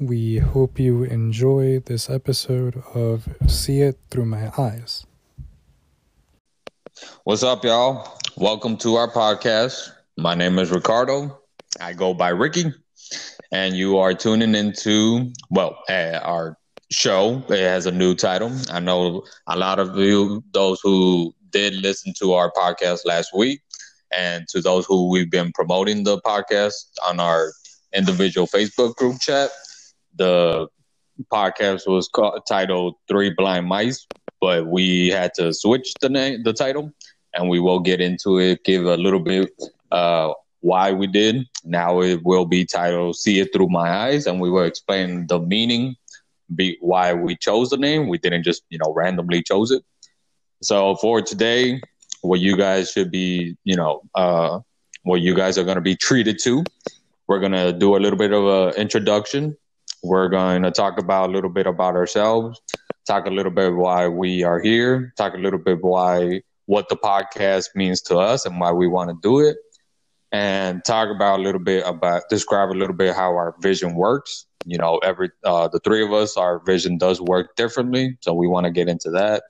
[0.00, 5.04] We hope you enjoy this episode of See It Through My Eyes.
[7.24, 8.18] What's up, y'all?
[8.38, 9.90] Welcome to our podcast.
[10.16, 11.38] My name is Ricardo.
[11.82, 12.72] I go by Ricky,
[13.52, 16.56] and you are tuning into, well, uh, our
[16.90, 17.44] show.
[17.50, 18.50] It has a new title.
[18.72, 23.60] I know a lot of you, those who did listen to our podcast last week,
[24.16, 27.52] and to those who we've been promoting the podcast on our
[27.94, 29.50] individual Facebook group chat.
[30.16, 30.68] The
[31.32, 34.06] podcast was called, titled Three Blind Mice,
[34.40, 36.92] but we had to switch the name, the title,
[37.34, 39.50] and we will get into it, give a little bit
[39.90, 41.46] uh, why we did.
[41.64, 45.38] Now it will be titled See It Through My Eyes, and we will explain the
[45.40, 45.96] meaning,
[46.54, 48.08] be why we chose the name.
[48.08, 49.82] We didn't just, you know, randomly chose it.
[50.62, 51.80] So for today,
[52.22, 54.60] what you guys should be, you know, uh,
[55.02, 56.64] what you guys are going to be treated to.
[57.26, 59.56] We're going to do a little bit of an introduction.
[60.02, 62.60] We're going to talk about a little bit about ourselves,
[63.06, 66.96] talk a little bit why we are here, talk a little bit why what the
[66.96, 69.56] podcast means to us and why we want to do it,
[70.32, 74.46] and talk about a little bit about describe a little bit how our vision works.
[74.64, 78.46] You know, every uh, the three of us, our vision does work differently, so we
[78.46, 79.42] want to get into that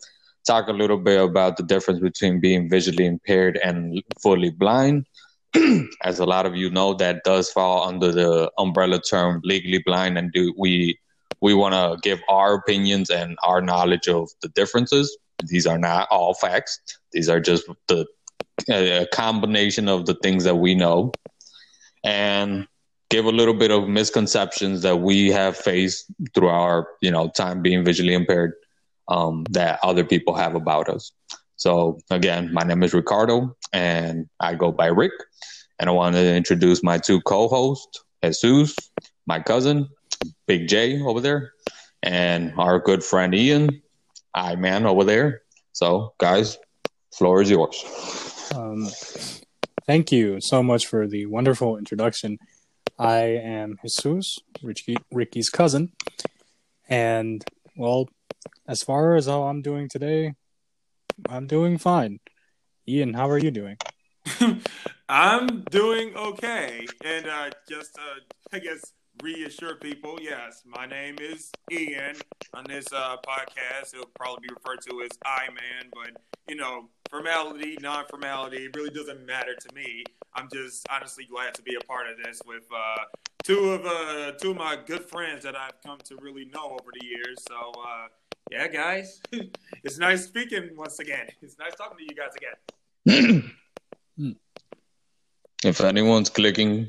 [0.47, 5.07] talk a little bit about the difference between being visually impaired and fully blind.
[6.05, 10.17] As a lot of you know, that does fall under the umbrella term legally blind,
[10.17, 10.99] and do we
[11.41, 15.17] we want to give our opinions and our knowledge of the differences.
[15.47, 16.81] These are not all facts;
[17.13, 18.07] these are just the
[18.69, 21.13] a combination of the things that we know,
[22.05, 22.67] and
[23.09, 27.63] give a little bit of misconceptions that we have faced through our you know time
[27.63, 28.53] being visually impaired
[29.09, 31.13] um, that other people have about us.
[31.61, 35.13] So again, my name is Ricardo, and I go by Rick.
[35.79, 38.75] And I want to introduce my two co-hosts, Jesus,
[39.27, 39.87] my cousin,
[40.47, 41.53] Big J over there,
[42.03, 43.83] and our good friend Ian,
[44.35, 45.43] I man over there.
[45.73, 46.57] So, guys,
[47.13, 47.85] floor is yours.
[48.55, 48.89] Um,
[49.87, 52.39] thank you so much for the wonderful introduction.
[52.99, 55.93] I am Jesus, Ricky, Ricky's cousin,
[56.89, 57.45] and
[57.77, 58.09] well,
[58.67, 60.33] as far as how I'm doing today,
[61.29, 62.21] I'm doing fine.
[62.89, 63.77] Ian, how are you doing?
[65.09, 66.87] I'm doing okay.
[67.05, 68.21] And uh, just, uh,
[68.53, 68.93] I guess,
[69.23, 72.17] reassure people yes, my name is Ian.
[72.55, 76.89] On this uh, podcast, it'll probably be referred to as I Man, but, you know,
[77.11, 80.05] formality, non formality, it really doesn't matter to me.
[80.35, 83.05] I'm just honestly glad to be a part of this with uh,
[83.43, 86.91] two of uh, two of my good friends that I've come to really know over
[86.99, 87.39] the years.
[87.49, 88.07] So, uh,
[88.51, 89.21] yeah, guys,
[89.85, 91.29] it's nice speaking once again.
[91.41, 93.55] It's nice talking to you guys again.
[95.65, 96.89] if anyone's clicking,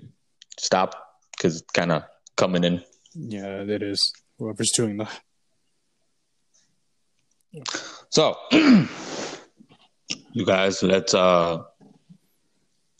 [0.58, 0.96] stop
[1.32, 2.04] because it's kind of
[2.36, 2.84] coming in.
[3.14, 4.12] Yeah, it is.
[4.40, 5.22] Whoever's doing that.
[8.10, 11.14] So, you guys, let's.
[11.14, 11.64] uh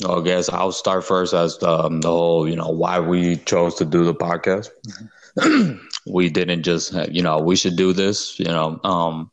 [0.04, 3.86] I guess I'll start first as um, the whole, you know, why we chose to
[3.86, 4.70] do the podcast.
[4.88, 5.06] Mm-hmm.
[6.06, 9.32] we didn't just you know we should do this you know um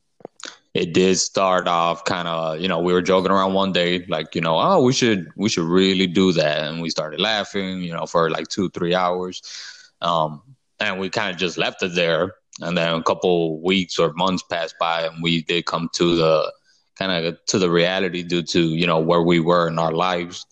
[0.74, 4.34] it did start off kind of you know we were joking around one day like
[4.34, 7.92] you know oh we should we should really do that and we started laughing you
[7.92, 9.42] know for like two three hours
[10.02, 10.42] um
[10.80, 14.42] and we kind of just left it there and then a couple weeks or months
[14.42, 16.52] passed by and we did come to the
[16.96, 20.46] kind of to the reality due to you know where we were in our lives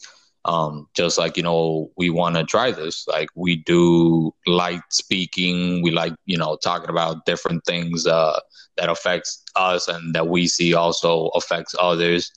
[0.47, 3.07] um, just like you know we want to try this.
[3.09, 5.83] Like we do like speaking.
[5.83, 8.39] We like you know talking about different things uh,
[8.77, 12.33] that affects us and that we see also affects others.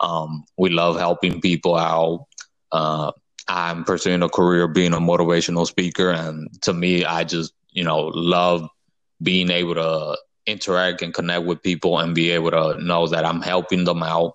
[0.00, 2.26] Um, we love helping people out.
[2.72, 3.12] Uh,
[3.48, 8.10] i'm pursuing a career being a motivational speaker and to me i just you know
[8.14, 8.66] love
[9.22, 10.16] being able to
[10.46, 14.34] interact and connect with people and be able to know that i'm helping them out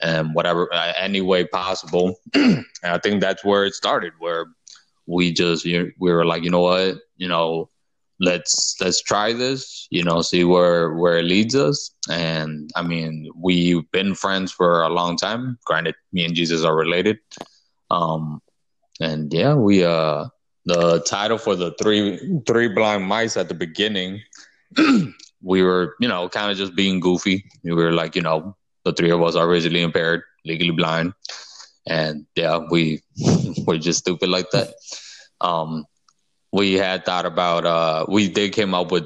[0.00, 2.16] and whatever uh, any way possible.
[2.34, 4.46] I think that's where it started, where
[5.06, 7.70] we just you know, we were like, you know what, you know,
[8.20, 11.90] let's let's try this, you know, see where where it leads us.
[12.10, 15.58] And I mean, we've been friends for a long time.
[15.64, 17.18] Granted, me and Jesus are related.
[17.90, 18.40] Um,
[19.00, 20.26] and yeah, we uh
[20.66, 24.20] the title for the three three blind mice at the beginning.
[25.42, 27.44] we were, you know, kind of just being goofy.
[27.62, 31.14] We were like, you know, the three of us are visually impaired, legally blind,
[31.86, 33.02] and yeah, we
[33.66, 34.74] we're just stupid like that.
[35.40, 35.86] Um,
[36.52, 39.04] we had thought about uh, we they came up with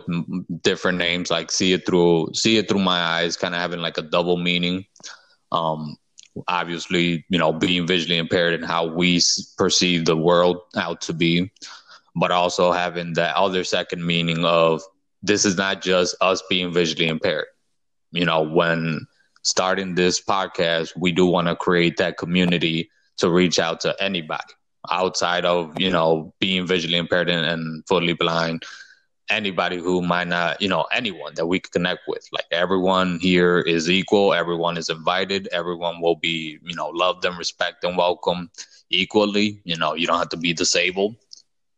[0.63, 3.99] different names like see it through see it through my eyes, kind of having like
[3.99, 4.85] a double meaning.
[5.53, 5.97] Um,
[6.47, 9.21] obviously, you know, being visually impaired and how we
[9.57, 11.51] perceive the world out to be.
[12.15, 14.83] but also having that other second meaning of
[15.23, 17.47] this is not just us being visually impaired.
[18.13, 19.07] You know, when
[19.49, 24.55] starting this podcast, we do want to create that community to reach out to anybody
[24.91, 28.65] outside of, you know, being visually impaired and, and fully blind
[29.31, 32.27] anybody who might not, you know, anyone that we could connect with.
[32.33, 37.37] Like everyone here is equal, everyone is invited, everyone will be, you know, loved and
[37.39, 38.51] respect and welcome
[38.91, 39.61] equally.
[39.65, 41.17] You know, you don't have to be disabled.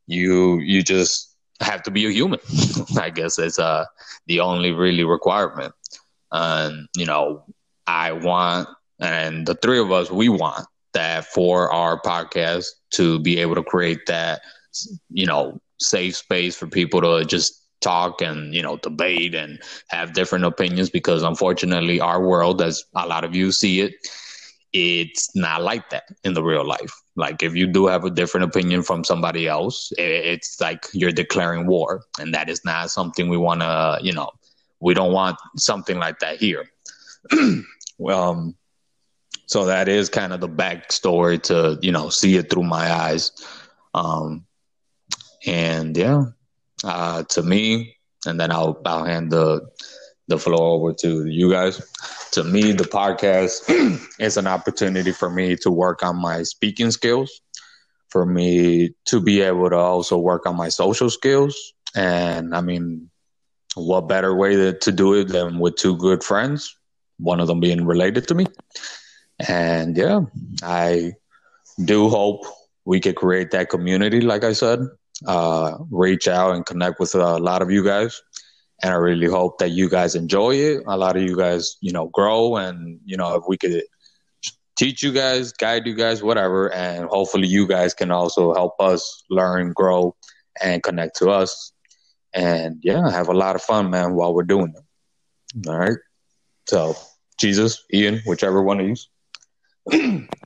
[0.07, 2.41] You you just have to be a human.
[2.99, 3.87] I guess it's uh
[4.27, 5.75] the only really requirement.
[6.33, 7.45] And you know,
[7.91, 8.69] I want
[9.01, 13.63] and the three of us we want that for our podcast to be able to
[13.63, 14.41] create that
[15.11, 19.59] you know safe space for people to just talk and you know debate and
[19.89, 23.95] have different opinions because unfortunately our world as a lot of you see it
[24.73, 26.93] it's not like that in the real life.
[27.17, 31.67] Like if you do have a different opinion from somebody else it's like you're declaring
[31.67, 34.31] war and that is not something we want to you know
[34.81, 36.65] we don't want something like that here
[38.09, 38.55] um
[39.47, 43.33] so that is kind of the backstory to you know see it through my eyes
[43.95, 44.47] um
[45.47, 46.25] and yeah,
[46.85, 49.69] uh, to me, and then I'll I'll hand the
[50.29, 51.81] the floor over to you guys.
[52.33, 53.65] To me, the podcast
[54.21, 57.41] is an opportunity for me to work on my speaking skills,
[58.09, 61.73] for me to be able to also work on my social skills.
[61.95, 63.11] And I mean,
[63.75, 66.77] what better way to, to do it than with two good friends,
[67.21, 68.47] one of them being related to me.
[69.49, 70.21] And yeah,
[70.63, 71.13] I
[71.85, 72.45] do hope
[72.85, 74.81] we could create that community, like I said,
[75.27, 78.21] uh, reach out and connect with a lot of you guys.
[78.83, 80.83] And I really hope that you guys enjoy it.
[80.87, 83.83] A lot of you guys, you know, grow and, you know, if we could
[84.77, 86.73] teach you guys, guide you guys, whatever.
[86.73, 90.17] And hopefully you guys can also help us learn, grow,
[90.63, 91.73] and connect to us.
[92.33, 95.69] And yeah, have a lot of fun, man, while we're doing it.
[95.69, 95.99] All right.
[96.67, 96.95] So,
[97.41, 98.87] Jesus, Ian, whichever one of
[99.91, 100.29] you.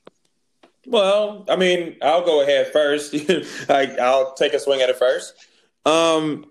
[0.86, 3.14] Well, I mean, I'll go ahead first.
[3.70, 5.34] I, I'll take a swing at it first.
[5.86, 6.44] Um,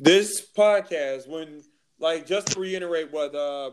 [0.00, 1.62] this podcast, when
[2.00, 3.72] like just to reiterate what uh,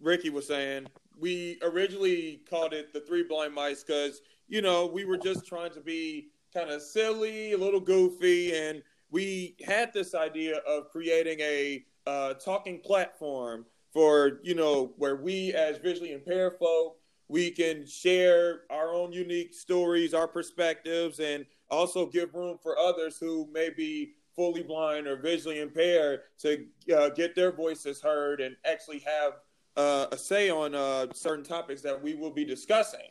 [0.00, 0.86] Ricky was saying,
[1.18, 5.72] we originally called it the Three Blind Mice because you know we were just trying
[5.72, 11.40] to be kind of silly, a little goofy, and we had this idea of creating
[11.40, 16.98] a uh, talking platform for you know where we as visually impaired folk
[17.28, 23.18] we can share our own unique stories, our perspectives, and also give room for others
[23.18, 28.56] who may be fully blind or visually impaired to uh, get their voices heard and
[28.64, 29.34] actually have
[29.76, 33.08] uh, a say on uh, certain topics that we will be discussing.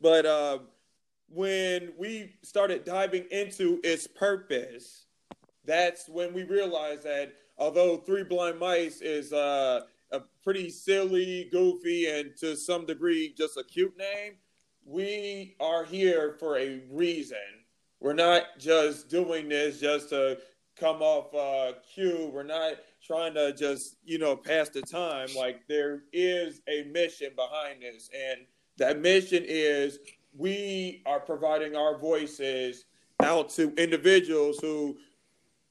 [0.00, 0.58] But uh,
[1.28, 5.06] when we started diving into its purpose,
[5.64, 12.06] that's when we realized that although Three Blind Mice is uh, a pretty silly, goofy,
[12.06, 14.34] and to some degree just a cute name,
[14.84, 17.38] we are here for a reason.
[18.00, 20.38] We're not just doing this just to
[20.78, 22.30] come off uh, cue.
[22.32, 25.28] We're not trying to just, you know, pass the time.
[25.36, 28.10] Like there is a mission behind this.
[28.14, 28.40] And
[28.76, 29.98] that mission is
[30.36, 32.84] we are providing our voices
[33.22, 34.98] out to individuals who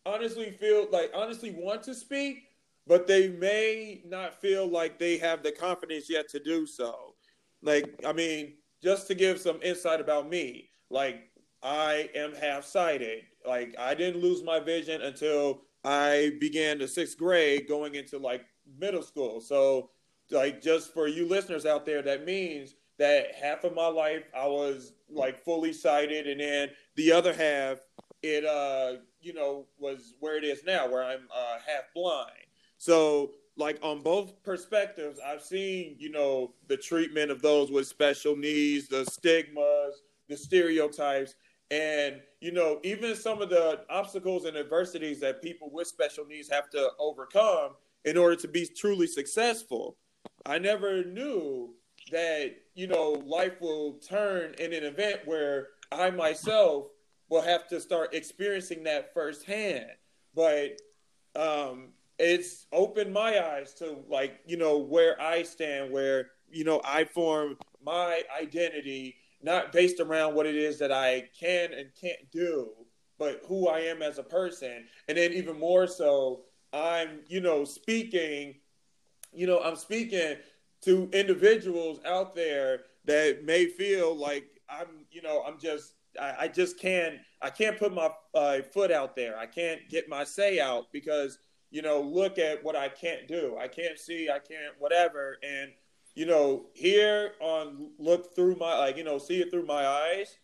[0.05, 2.44] honestly feel like honestly want to speak
[2.87, 7.15] but they may not feel like they have the confidence yet to do so.
[7.61, 11.29] Like, I mean, just to give some insight about me, like,
[11.63, 13.23] I am half sighted.
[13.45, 18.45] Like, I didn't lose my vision until I began the sixth grade going into like
[18.79, 19.41] middle school.
[19.41, 19.89] So,
[20.31, 24.47] like, just for you listeners out there, that means that half of my life I
[24.47, 27.79] was like fully sighted, and then the other half,
[28.23, 32.44] it, uh, you know, was where it is now, where I'm uh, half blind.
[32.77, 38.35] So, like on both perspectives, I've seen, you know, the treatment of those with special
[38.35, 41.35] needs, the stigmas, the stereotypes,
[41.71, 46.49] and, you know, even some of the obstacles and adversities that people with special needs
[46.51, 47.71] have to overcome
[48.03, 49.97] in order to be truly successful.
[50.45, 51.73] I never knew
[52.11, 56.87] that, you know, life will turn in an event where I myself
[57.29, 59.87] will have to start experiencing that firsthand.
[60.35, 60.79] But
[61.35, 66.81] um, it's opened my eyes to like you know where I stand, where you know
[66.83, 72.31] I form my identity not based around what it is that I can and can't
[72.31, 72.71] do,
[73.19, 76.41] but who I am as a person, and then even more so,
[76.73, 78.55] I'm you know speaking,
[79.33, 80.37] you know I'm speaking
[80.83, 86.47] to individuals out there that may feel like I'm you know I'm just I, I
[86.47, 89.37] just can't I can't put my uh, foot out there.
[89.37, 91.37] I can't get my say out because
[91.75, 93.57] you know look at what I can't do.
[93.59, 94.29] I can't see.
[94.29, 95.35] I can't whatever.
[95.43, 95.73] And
[96.13, 100.37] you know here on look through my like you know see it through my eyes.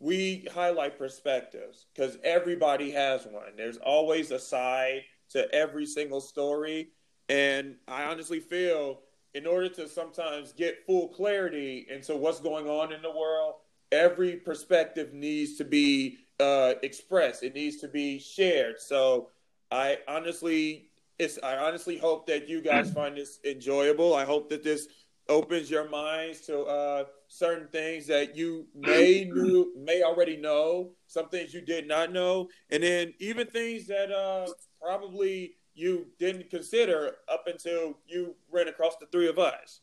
[0.00, 3.52] We highlight perspectives because everybody has one.
[3.56, 6.88] There's always a side to every single story,
[7.28, 9.02] and I honestly feel
[9.32, 13.54] in order to sometimes get full clarity into what's going on in the world,
[13.92, 17.44] every perspective needs to be uh, expressed.
[17.44, 18.80] It needs to be shared.
[18.80, 19.28] So
[19.74, 20.86] I honestly,
[21.18, 24.14] it's I honestly hope that you guys find this enjoyable.
[24.14, 24.86] I hope that this
[25.28, 31.28] opens your minds to uh, certain things that you may knew, may already know, some
[31.28, 34.46] things you did not know, and then even things that uh,
[34.80, 39.80] probably you didn't consider up until you ran across the three of us.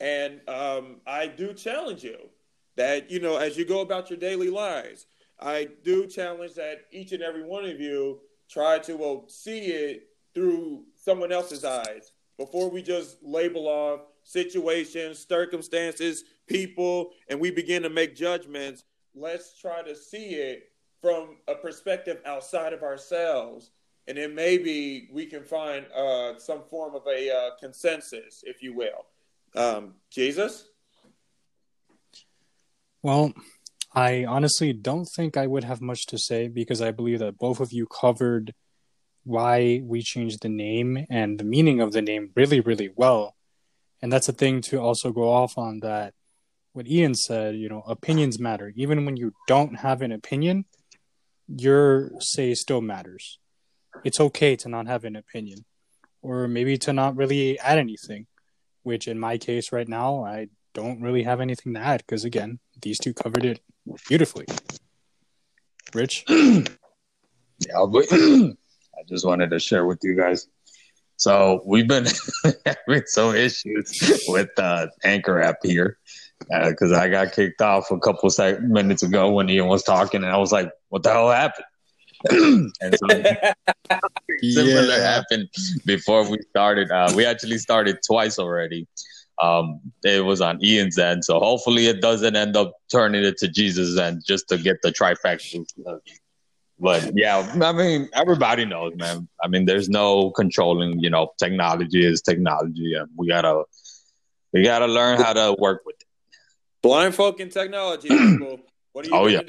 [0.00, 2.18] And um, I do challenge you
[2.76, 5.06] that, you know, as you go about your daily lives,
[5.40, 8.20] I do challenge that each and every one of you
[8.50, 15.24] try to well, see it through someone else's eyes before we just label off situations,
[15.26, 18.84] circumstances, people, and we begin to make judgments.
[19.14, 23.70] Let's try to see it from a perspective outside of ourselves
[24.10, 28.74] and then maybe we can find uh, some form of a uh, consensus, if you
[28.74, 29.06] will.
[29.54, 30.66] Um, Jesus?
[33.02, 33.32] Well,
[33.92, 37.60] I honestly don't think I would have much to say because I believe that both
[37.60, 38.54] of you covered
[39.24, 43.34] why we changed the name and the meaning of the name really, really well.
[44.00, 46.14] And that's a thing to also go off on that
[46.72, 48.72] what Ian said, you know, opinions matter.
[48.76, 50.66] Even when you don't have an opinion,
[51.56, 53.38] your say still matters
[54.04, 55.64] it's okay to not have an opinion
[56.22, 58.26] or maybe to not really add anything
[58.82, 62.58] which in my case right now i don't really have anything to add because again
[62.82, 63.60] these two covered it
[64.08, 64.46] beautifully
[65.94, 66.64] rich yeah
[67.90, 70.48] but i just wanted to share with you guys
[71.16, 72.06] so we've been
[72.66, 75.98] having some issues with uh anchor app here
[76.68, 80.22] because uh, i got kicked off a couple sec- minutes ago when ian was talking
[80.22, 81.66] and i was like what the hell happened
[82.30, 83.06] and so
[84.42, 85.14] similar yeah.
[85.14, 85.48] happened
[85.86, 86.90] before we started.
[86.90, 88.86] Uh, we actually started twice already.
[89.40, 93.48] Um, it was on Ian's end, so hopefully it doesn't end up turning it to
[93.48, 95.64] Jesus' end just to get the trifecta.
[96.78, 99.28] But yeah, I mean, everybody knows, man.
[99.42, 101.00] I mean, there's no controlling.
[101.00, 103.64] You know, technology is technology, and we gotta
[104.52, 106.06] we gotta learn how to work with it.
[106.82, 108.08] Blind folk in technology.
[108.92, 109.40] What are you oh, gonna yeah.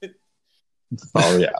[0.00, 0.08] do?
[1.14, 1.50] oh yeah.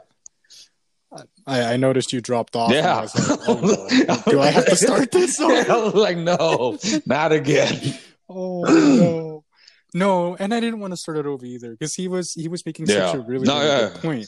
[1.47, 2.73] I, I noticed you dropped off.
[2.73, 2.97] Yeah.
[2.97, 3.11] I like,
[3.49, 4.23] oh.
[4.31, 5.41] Do I have to start this?
[5.41, 7.95] I was like, no, not again.
[8.29, 9.45] oh no,
[9.93, 12.65] no, and I didn't want to start it over either because he was he was
[12.65, 13.07] making yeah.
[13.07, 13.89] such a really, no, really yeah.
[13.91, 14.27] good point.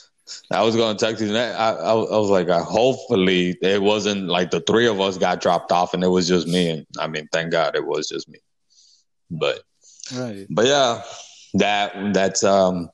[0.50, 1.37] I was going to text you.
[1.37, 5.40] I, I, I was like, uh, hopefully it wasn't like the three of us got
[5.40, 6.68] dropped off and it was just me.
[6.68, 8.40] And I mean, thank God it was just me.
[9.30, 9.61] But,
[10.16, 10.44] right.
[10.50, 11.02] But yeah,
[11.54, 12.90] that that's um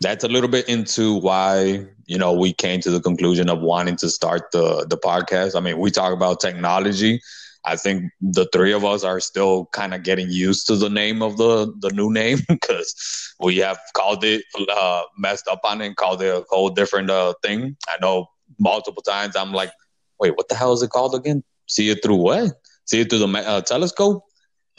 [0.00, 3.96] that's a little bit into why you know we came to the conclusion of wanting
[3.96, 5.56] to start the the podcast.
[5.56, 7.20] I mean, we talk about technology.
[7.64, 11.22] I think the three of us are still kind of getting used to the name
[11.22, 15.86] of the the new name because we have called it uh, messed up on it
[15.86, 17.76] and called it a whole different uh, thing.
[17.88, 18.26] I know
[18.58, 19.72] multiple times I'm like,
[20.20, 21.42] wait, what the hell is it called again?
[21.66, 22.52] See it through what?
[22.86, 24.24] See it through the uh, telescope.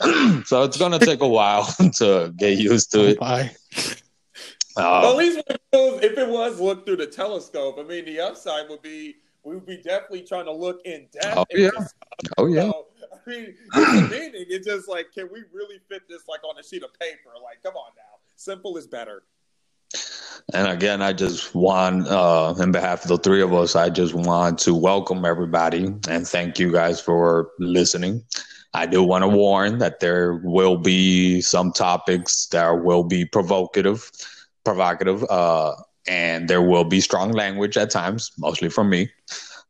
[0.44, 1.64] so it's gonna take a while
[1.98, 3.20] to get used to it.
[3.20, 3.50] Bye.
[4.76, 8.68] Um, well, at least if it was looked through the telescope, I mean, the upside
[8.68, 11.36] would be we would be definitely trying to look in depth.
[11.36, 11.70] Oh yeah.
[12.38, 12.70] Oh yeah.
[12.70, 16.58] So, I mean, the meaning it's just like, can we really fit this like on
[16.58, 17.30] a sheet of paper?
[17.42, 19.24] Like, come on now, simple is better.
[20.54, 24.14] And again, I just want, uh, in behalf of the three of us, I just
[24.14, 28.24] want to welcome everybody and thank you guys for listening.
[28.72, 34.10] I do want to warn that there will be some topics that will be provocative
[34.64, 35.74] provocative, uh,
[36.06, 39.10] and there will be strong language at times, mostly from me.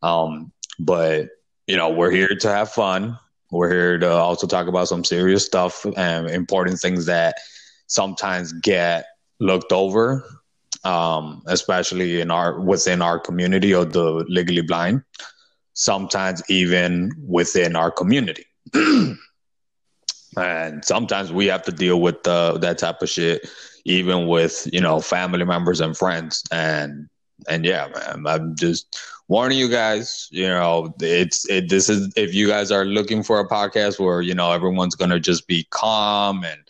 [0.03, 1.29] Um, but
[1.67, 3.19] you know, we're here to have fun.
[3.51, 7.37] We're here to also talk about some serious stuff and important things that
[7.87, 9.07] sometimes get
[9.41, 10.25] looked over,
[10.85, 15.03] um, especially in our within our community of the legally blind.
[15.75, 18.45] Sometimes even within our community.
[20.37, 23.49] and sometimes we have to deal with uh, that type of shit
[23.85, 27.09] even with you know family members and friends and
[27.49, 32.35] and yeah man i'm just warning you guys you know it's it this is if
[32.35, 36.45] you guys are looking for a podcast where you know everyone's gonna just be calm
[36.45, 36.61] and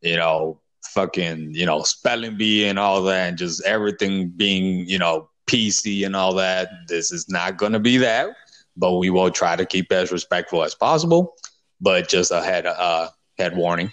[0.00, 0.58] you know
[0.92, 6.04] fucking, you know, spelling bee and all that, and just everything being, you know, PC
[6.04, 6.68] and all that.
[6.88, 8.28] This is not to be that,
[8.76, 11.34] but we will try to keep as respectful as possible.
[11.80, 13.92] But just a head, uh, head warning.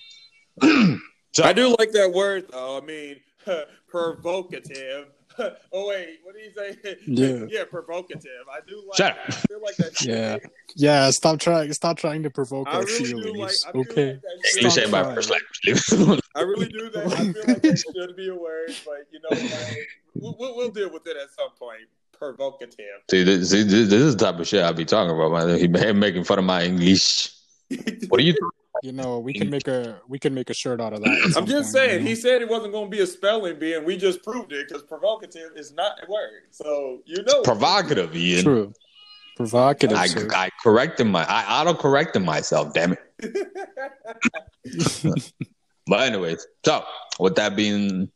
[1.32, 2.78] so, I do like that word, though.
[2.78, 3.18] I mean,
[3.88, 5.08] provocative.
[5.74, 6.98] oh wait, what do you say?
[7.06, 8.46] Yeah, yeah, provocative.
[8.52, 8.98] I do like.
[8.98, 10.02] Shut I feel like that.
[10.02, 10.38] yeah,
[10.76, 11.10] yeah.
[11.12, 11.72] Stop trying.
[11.74, 13.64] Stop trying to provoke I our really feelings.
[13.66, 14.14] Like, okay.
[14.14, 16.22] Like you say my first language.
[16.36, 17.06] I really do that.
[17.06, 20.92] I feel like that should be a word, but you know, like, we'll, we'll deal
[20.92, 22.76] with it at some point provocative.
[23.10, 25.48] See, this, see, this, is the type of shit I be talking about.
[25.48, 25.58] Man.
[25.58, 27.32] He making fun of my English.
[28.10, 28.36] what are you?
[28.82, 31.34] You know, we can make a we can make a shirt out of that.
[31.38, 32.00] I'm just point, saying.
[32.00, 32.10] You know?
[32.10, 34.68] He said it wasn't going to be a spelling bee, and we just proved it
[34.68, 36.44] because provocative is not a word.
[36.52, 38.44] So you know, provocative, Ian.
[38.44, 38.74] True.
[39.36, 39.98] Provocative.
[39.98, 42.74] I, I corrected my I auto corrected myself.
[42.74, 43.00] Damn it.
[45.88, 46.84] but anyways, so
[47.20, 48.10] with that being,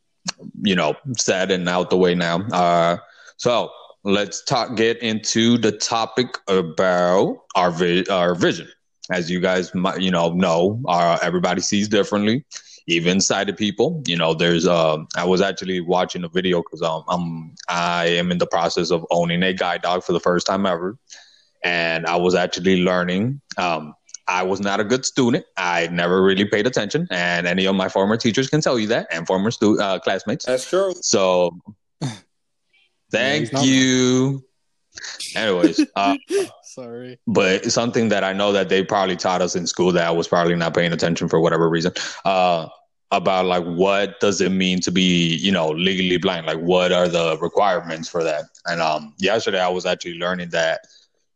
[0.62, 2.96] you know, said and out the way now, uh,
[3.36, 3.70] so
[4.02, 4.76] let's talk.
[4.76, 8.68] Get into the topic about our vi- our vision
[9.10, 12.44] as you guys might, you know know, uh, everybody sees differently,
[12.86, 14.02] even sighted people.
[14.06, 14.66] You know, there's.
[14.66, 18.90] Uh, I was actually watching a video because um, I'm I am in the process
[18.90, 20.96] of owning a guide dog for the first time ever,
[21.62, 23.40] and I was actually learning.
[23.58, 23.94] Um,
[24.26, 25.44] I was not a good student.
[25.56, 29.06] I never really paid attention, and any of my former teachers can tell you that,
[29.10, 30.46] and former stu- uh, classmates.
[30.46, 30.94] That's true.
[31.00, 31.58] So,
[33.10, 34.44] thank yeah, you.
[35.34, 36.16] Anyways, uh,
[36.74, 40.10] sorry, but something that I know that they probably taught us in school that I
[40.10, 41.92] was probably not paying attention for whatever reason.
[42.24, 42.68] Uh,
[43.10, 46.46] about like what does it mean to be you know legally blind?
[46.46, 48.44] Like what are the requirements for that?
[48.66, 50.80] And um, yesterday I was actually learning that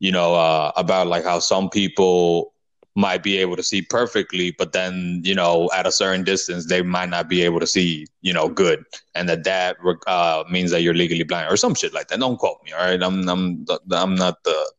[0.00, 2.52] you know uh, about like how some people
[2.96, 6.82] might be able to see perfectly, but then you know at a certain distance they
[6.82, 9.76] might not be able to see you know good, and that that
[10.06, 12.18] uh, means that you're legally blind or some shit like that.
[12.18, 13.02] Don't quote me, all right?
[13.02, 14.72] I'm I'm I'm not the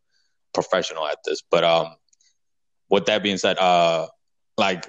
[0.54, 1.96] professional at this, but um,
[2.90, 4.08] with that being said, uh,
[4.58, 4.86] like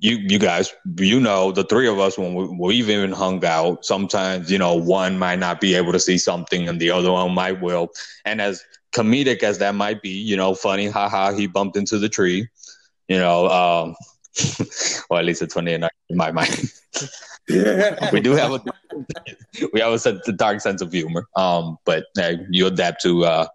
[0.00, 3.84] you you guys you know the three of us when we, we've even hung out
[3.84, 7.32] sometimes you know one might not be able to see something and the other one
[7.32, 7.88] might will.
[8.24, 12.08] And as comedic as that might be you know funny haha he bumped into the
[12.08, 12.48] tree
[13.08, 13.94] you know um
[15.10, 16.72] or at least it's funny in my mind.
[17.48, 18.10] Yeah.
[18.12, 18.62] we do have a
[19.72, 23.46] we have a dark sense of humor um but uh, you adapt to uh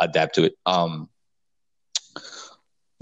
[0.00, 1.08] adapt to it um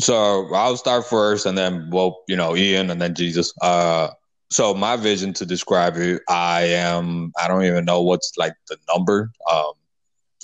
[0.01, 3.53] so I'll start first, and then well, you know, Ian, and then Jesus.
[3.63, 4.09] Uh,
[4.51, 7.33] so my vision to describe it, I am.
[7.41, 9.31] I don't even know what's like the number.
[9.51, 9.73] Um,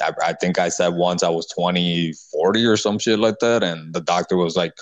[0.03, 3.63] I, I think I said once I was 20, 40 or some shit like that,
[3.63, 4.73] and the doctor was like,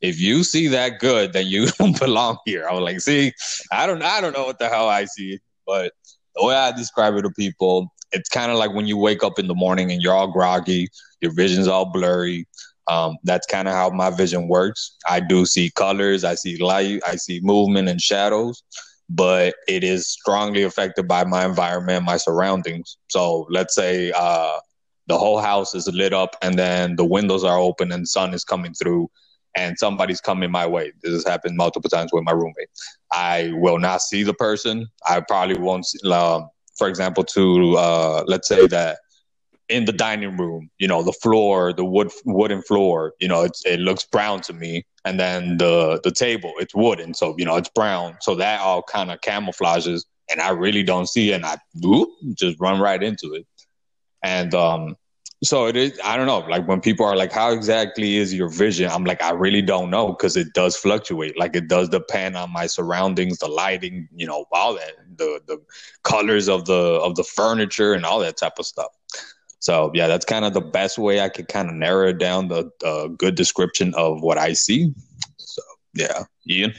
[0.00, 3.32] "If you see that good, then you don't belong here." I was like, "See,
[3.70, 5.92] I don't, I don't know what the hell I see, but
[6.34, 9.38] the way I describe it to people, it's kind of like when you wake up
[9.38, 10.88] in the morning and you're all groggy,
[11.20, 12.46] your vision's all blurry."
[12.88, 14.96] Um, that's kind of how my vision works.
[15.08, 18.62] I do see colors, I see light, I see movement and shadows,
[19.08, 22.96] but it is strongly affected by my environment, my surroundings.
[23.08, 24.58] So let's say uh,
[25.08, 28.44] the whole house is lit up and then the windows are open and sun is
[28.44, 29.08] coming through
[29.56, 30.92] and somebody's coming my way.
[31.02, 32.68] This has happened multiple times with my roommate.
[33.10, 34.86] I will not see the person.
[35.08, 36.42] I probably won't see, uh,
[36.76, 38.98] for example, to uh, let's say that
[39.68, 43.80] in the dining room, you know, the floor, the wood wooden floor, you know, it
[43.80, 44.84] looks brown to me.
[45.04, 48.16] And then the the table, it's wooden, so you know, it's brown.
[48.20, 51.36] So that all kind of camouflages, and I really don't see it.
[51.36, 53.46] And I whoop, just run right into it.
[54.22, 54.96] And um,
[55.44, 55.98] so it is.
[56.02, 56.38] I don't know.
[56.38, 59.90] Like when people are like, "How exactly is your vision?" I'm like, I really don't
[59.90, 61.38] know because it does fluctuate.
[61.38, 65.58] Like it does depend on my surroundings, the lighting, you know, all that, the the
[66.04, 68.90] colors of the of the furniture and all that type of stuff.
[69.58, 72.48] So yeah, that's kind of the best way I could kind of narrow it down
[72.48, 74.92] the, the good description of what I see.
[75.38, 75.62] So
[75.94, 76.74] yeah, Ian.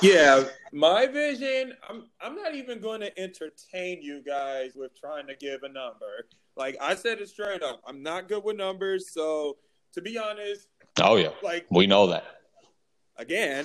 [0.00, 1.74] Yeah, my vision.
[1.88, 6.26] I'm I'm not even going to entertain you guys with trying to give a number.
[6.56, 7.80] Like I said it straight up.
[7.86, 9.12] I'm not good with numbers.
[9.12, 9.56] So
[9.94, 10.68] to be honest.
[11.00, 11.30] Oh yeah.
[11.42, 12.24] Like we know that.
[13.16, 13.64] Again,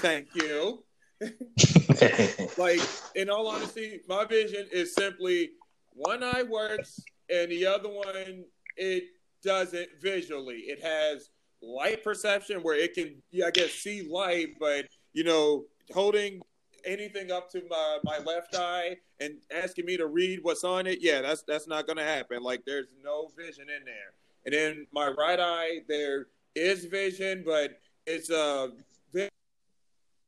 [0.00, 0.84] thank you.
[2.58, 2.80] like
[3.14, 5.50] in all honesty, my vision is simply
[5.94, 7.00] one eye works
[7.32, 8.44] and the other one
[8.76, 9.04] it
[9.42, 10.58] doesn't visually.
[10.58, 11.30] It has
[11.62, 16.40] light perception where it can, I guess, see light, but you know, holding
[16.84, 20.98] anything up to my, my left eye and asking me to read what's on it,
[21.00, 22.42] yeah, that's that's not gonna happen.
[22.42, 24.14] Like there's no vision in there.
[24.44, 28.72] And then my right eye, there is vision, but it's a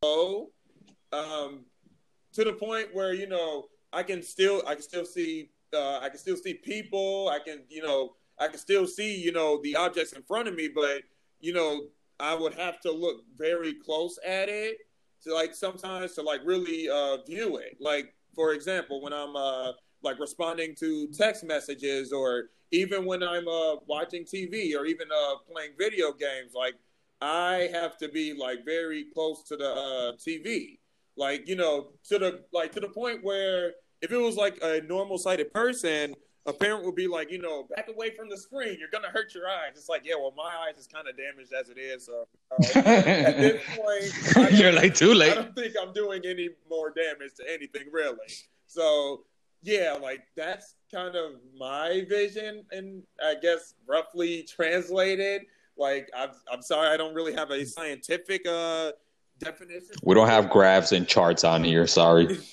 [0.03, 0.45] uh,
[1.13, 1.65] um
[2.33, 6.09] to the point where you know I can still I can still see uh, I
[6.09, 7.29] can still see people.
[7.29, 10.55] I can you know I can still see you know the objects in front of
[10.55, 11.03] me, but
[11.41, 11.83] you know
[12.21, 14.79] I would have to look very close at it
[15.25, 17.77] to like sometimes to like really uh, view it.
[17.81, 23.49] Like for example, when I'm uh, like responding to text messages or even when I'm
[23.49, 26.75] uh, watching TV or even uh, playing video games, like
[27.21, 30.79] I have to be like very close to the uh, TV,
[31.17, 34.81] like you know, to the like to the point where if it was like a
[34.83, 36.15] normal sighted person,
[36.47, 38.77] a parent would be like, you know, back away from the screen.
[38.79, 39.73] You're gonna hurt your eyes.
[39.77, 42.07] It's like, yeah, well, my eyes is kind of damaged as it is.
[42.07, 45.33] So uh, at this point, you're like too late.
[45.33, 48.29] I don't think I'm doing any more damage to anything really.
[48.67, 49.23] So
[49.63, 55.43] yeah, like that's kind of my vision, and I guess roughly translated.
[55.79, 58.93] Like I'm, I'm sorry, I don't really have a scientific uh
[59.39, 59.97] definition.
[60.03, 61.87] We don't have graphs and charts on here.
[61.87, 62.39] Sorry.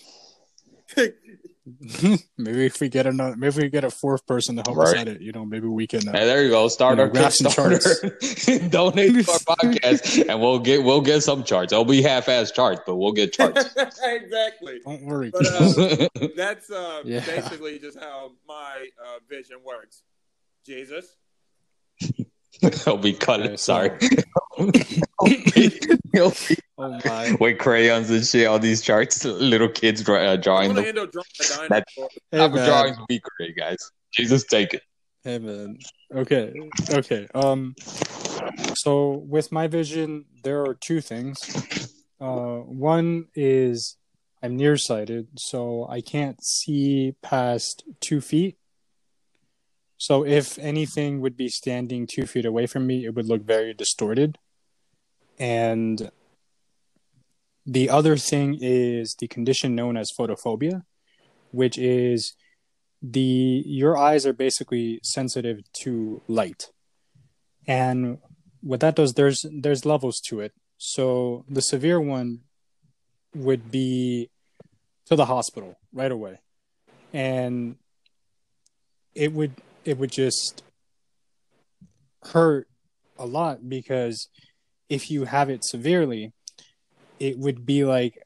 [2.38, 4.88] maybe if we get another, maybe we get a fourth person to help right.
[4.88, 6.08] us edit, you know, maybe we can.
[6.08, 6.68] Uh, hey, there you go.
[6.68, 8.70] Start you know, our Kickstarter.
[8.72, 11.72] Donate to our podcast, and we'll get we'll get some charts.
[11.72, 13.76] It'll be half-ass charts, but we'll get charts.
[14.04, 14.82] exactly.
[14.84, 15.32] Don't worry.
[15.32, 17.24] But, uh, that's uh, yeah.
[17.26, 20.04] basically just how my uh, vision works.
[20.66, 21.16] Jesus.
[22.86, 23.58] He'll be cutting.
[23.58, 23.92] Sorry.
[24.58, 25.80] he'll be,
[26.14, 27.36] he'll be, oh my.
[27.40, 30.84] With crayons and shit on these charts, little kids uh, drawing them.
[31.70, 31.86] That
[32.32, 33.78] hey, drawings be great, guys.
[34.14, 34.82] Jesus, take it.
[35.24, 35.78] Hey man.
[36.14, 36.54] Okay.
[36.90, 37.28] Okay.
[37.34, 37.76] Um.
[38.76, 41.40] So with my vision, there are two things.
[42.20, 43.98] Uh, one is
[44.44, 48.58] I'm nearsighted, so I can't see past two feet
[50.02, 53.72] so if anything would be standing two feet away from me, it would look very
[53.72, 54.40] distorted.
[55.38, 56.10] And
[57.68, 60.82] the other thing is the condition known as photophobia,
[61.52, 62.34] which is
[63.00, 66.72] the your eyes are basically sensitive to light.
[67.68, 68.18] And
[68.62, 70.54] what that does, there's there's levels to it.
[70.80, 72.40] So the severe one
[73.36, 74.32] would be
[75.06, 76.40] to the hospital right away.
[77.14, 77.76] And
[79.14, 79.54] it would
[79.86, 80.64] it would just
[82.24, 82.68] hurt
[83.18, 84.28] a lot because
[84.90, 86.34] if you have it severely,
[87.20, 88.22] it would be like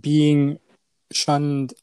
[0.00, 0.58] being
[1.12, 1.74] shunned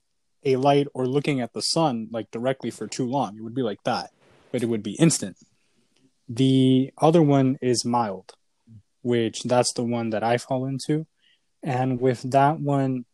[0.44, 3.38] a light or looking at the sun like directly for too long.
[3.38, 4.10] It would be like that,
[4.52, 5.38] but it would be instant.
[6.28, 8.34] The other one is mild,
[9.02, 11.06] which that's the one that I fall into.
[11.64, 13.06] And with that one,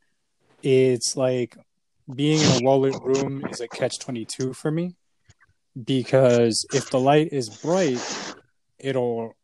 [0.64, 1.58] it's like
[2.14, 4.96] being in a lit room is a catch 22 for me
[5.86, 8.36] because if the light is bright,
[8.80, 9.36] it'll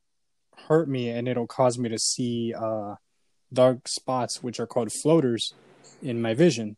[0.67, 2.95] hurt me and it'll cause me to see uh,
[3.51, 5.53] dark spots, which are called floaters,
[6.01, 6.75] in my vision.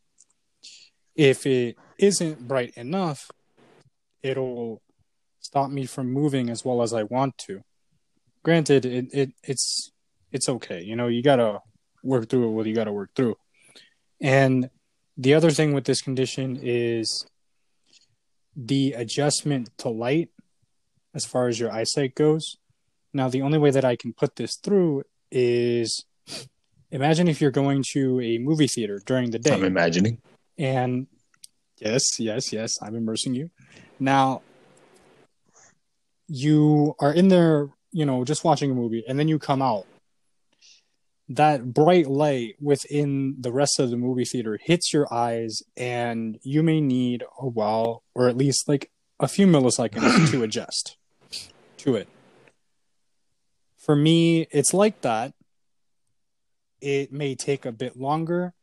[1.15, 3.31] If it isn't bright enough,
[4.21, 4.81] it'll
[5.39, 7.61] stop me from moving as well as I want to.
[8.43, 9.91] Granted, it, it it's
[10.31, 10.83] it's okay.
[10.83, 11.61] You know, you gotta
[12.03, 13.35] work through what you gotta work through.
[14.21, 14.69] And
[15.17, 17.25] the other thing with this condition is
[18.55, 20.29] the adjustment to light
[21.13, 22.57] as far as your eyesight goes.
[23.13, 26.05] Now, the only way that I can put this through is
[26.91, 29.53] imagine if you're going to a movie theater during the day.
[29.53, 30.21] I'm imagining.
[30.57, 31.07] And
[31.77, 33.51] yes, yes, yes, I'm immersing you.
[33.99, 34.41] Now,
[36.27, 39.85] you are in there, you know, just watching a movie, and then you come out
[41.27, 46.61] that bright light within the rest of the movie theater hits your eyes and you
[46.61, 50.97] may need a while or at least like a few milliseconds to adjust
[51.77, 52.07] to it.
[53.77, 55.33] For me it's like that.
[56.81, 58.53] It may take a bit longer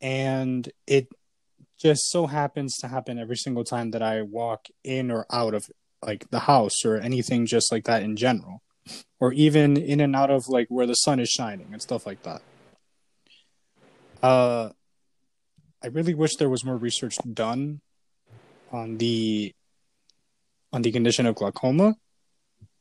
[0.00, 1.08] and it
[1.78, 5.66] just so happens to happen every single time that i walk in or out of
[6.02, 8.62] like the house or anything just like that in general
[9.20, 12.22] or even in and out of like where the sun is shining and stuff like
[12.22, 12.42] that.
[14.22, 14.70] Uh,
[15.82, 17.80] I really wish there was more research done
[18.72, 19.54] on the
[20.72, 21.94] on the condition of glaucoma,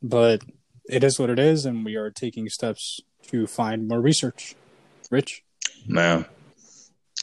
[0.01, 0.41] but
[0.89, 4.55] it is what it is, and we are taking steps to find more research.
[5.11, 5.43] Rich,
[5.87, 6.25] man,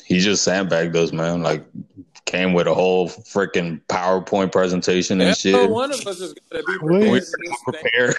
[0.05, 1.43] he just sandbagged us, man.
[1.43, 1.65] Like
[2.27, 5.71] came with a whole freaking PowerPoint presentation and yeah, shit.
[5.71, 7.11] One of us is gonna be prepared.
[7.39, 8.15] We, prepared.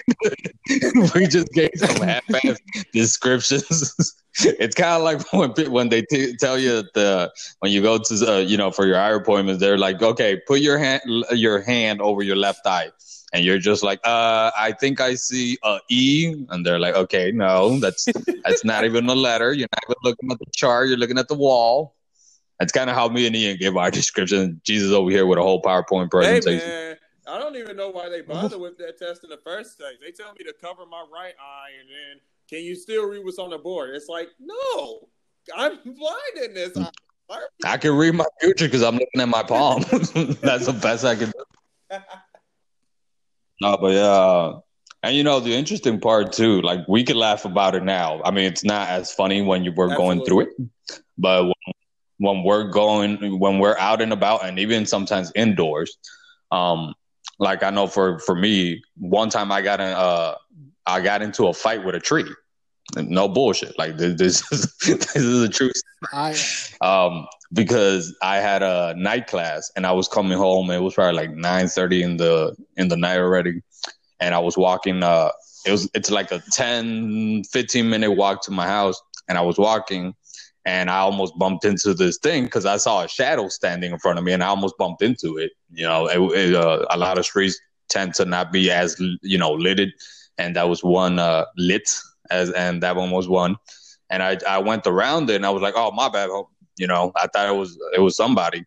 [1.14, 2.58] we just gave some half-ass
[2.92, 4.14] descriptions.
[4.40, 8.32] it's kind of like when when they t- tell you the when you go to
[8.32, 12.00] uh, you know for your eye appointments, they're like, okay, put your hand your hand
[12.00, 12.90] over your left eye.
[13.34, 17.32] And you're just like, uh, I think I see a E, and they're like, okay,
[17.32, 18.06] no, that's
[18.44, 19.54] that's not even a letter.
[19.54, 20.88] You're not even looking at the chart.
[20.88, 21.94] You're looking at the wall
[22.62, 24.60] That's kind of how me and Ian gave our description.
[24.62, 26.60] Jesus over here with a whole PowerPoint presentation.
[26.60, 26.96] Hey man,
[27.26, 29.96] I don't even know why they bother with that test in the first place.
[30.00, 33.40] They tell me to cover my right eye, and then can you still read what's
[33.40, 33.96] on the board?
[33.96, 35.08] It's like no,
[35.56, 36.74] I'm blind in this.
[36.74, 36.88] Mm.
[37.28, 39.82] I, I can read my future because I'm looking at my palm.
[39.90, 41.98] That's the best I can do.
[43.60, 44.52] no, but yeah.
[45.02, 48.22] And you know the interesting part too, like we could laugh about it now.
[48.24, 50.14] I mean, it's not as funny when you were Absolutely.
[50.14, 51.52] going through it, but
[52.22, 55.98] when, we're going, when we're out and about, and even sometimes indoors,
[56.50, 56.94] um,
[57.38, 60.34] like I know for for me, one time I got in, uh,
[60.86, 62.30] I got into a fight with a tree.
[62.96, 63.78] No bullshit.
[63.78, 65.80] Like this, this is this is the truth.
[66.12, 66.36] I
[66.80, 70.70] um because I had a night class and I was coming home.
[70.70, 73.62] It was probably like nine thirty in the in the night already
[74.22, 75.02] and I was walking.
[75.02, 75.30] Uh,
[75.66, 79.58] it was it's like a 10, 15 minute walk to my house, and I was
[79.58, 80.14] walking,
[80.64, 84.18] and I almost bumped into this thing because I saw a shadow standing in front
[84.18, 85.52] of me, and I almost bumped into it.
[85.72, 89.38] You know, it, it, uh, a lot of streets tend to not be as you
[89.38, 89.92] know lighted,
[90.38, 91.88] and that was one uh, lit
[92.30, 93.56] as, and that one was one.
[94.10, 96.28] And I I went around it, and I was like, oh my bad,
[96.76, 98.64] you know, I thought it was it was somebody.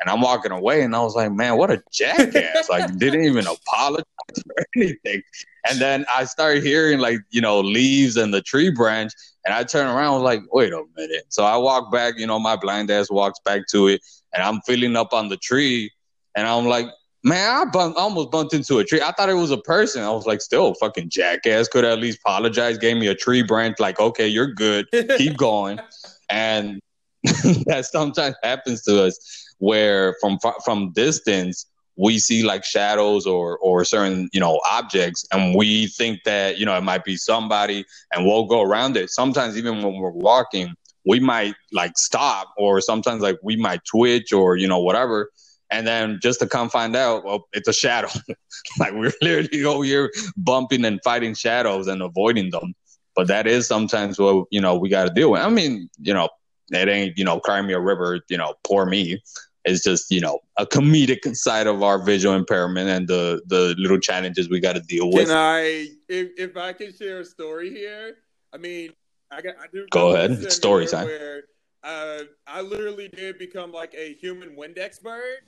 [0.00, 2.68] And I'm walking away, and I was like, "Man, what a jackass!
[2.68, 4.04] like, didn't even apologize
[4.44, 5.22] for anything."
[5.68, 9.12] And then I started hearing like you know leaves and the tree branch,
[9.44, 12.18] and I turn around, I was like, "Wait a minute!" So I walk back.
[12.18, 14.00] You know, my blind ass walks back to it,
[14.32, 15.90] and I'm feeling up on the tree,
[16.34, 16.86] and I'm like,
[17.26, 19.00] Man, I bumped, almost bumped into a tree.
[19.00, 20.02] I thought it was a person.
[20.02, 21.68] I was like, still fucking jackass.
[21.68, 24.86] Could at least apologize, gave me a tree branch, like, okay, you're good.
[25.16, 25.80] Keep going.
[26.28, 26.80] and
[27.22, 31.64] that sometimes happens to us where from from distance
[31.96, 36.66] we see like shadows or or certain you know objects and we think that you
[36.66, 39.10] know it might be somebody and we'll go around it.
[39.10, 40.74] Sometimes even when we're walking
[41.06, 45.30] we might like stop or sometimes like we might twitch or you know whatever.
[45.70, 48.08] And then just to come find out well it's a shadow.
[48.78, 52.72] Like we're literally over here bumping and fighting shadows and avoiding them.
[53.14, 55.42] But that is sometimes what you know we got to deal with.
[55.42, 56.28] I mean you know
[56.70, 59.20] it ain't you know cry me a river you know poor me
[59.64, 63.98] it's just you know a comedic side of our visual impairment and the the little
[63.98, 65.28] challenges we got to deal with.
[65.28, 68.16] Can I, if if I can share a story here?
[68.52, 68.92] I mean,
[69.30, 70.52] I got I do go ahead.
[70.52, 71.06] Story time.
[71.06, 71.44] Where
[71.82, 75.40] uh, I literally did become like a human Windex bird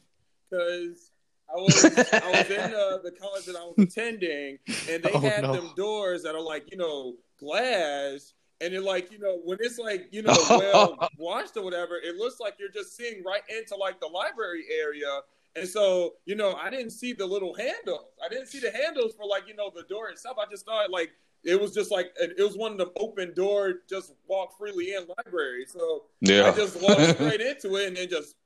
[0.51, 1.11] because.
[1.49, 4.59] I was I was in uh, the college that I was attending,
[4.91, 5.53] and they oh, had no.
[5.53, 9.79] them doors that are like you know glass, and it like you know when it's
[9.79, 13.75] like you know well washed or whatever it looks like you're just seeing right into
[13.77, 15.21] like the library area
[15.57, 19.15] and so you know i didn't see the little handles i didn't see the handles
[19.15, 21.11] for like you know the door itself i just thought like
[21.45, 25.07] it was just like it was one of the open door just walk freely in
[25.19, 26.47] library so yeah.
[26.47, 28.37] i just walked straight into it and then just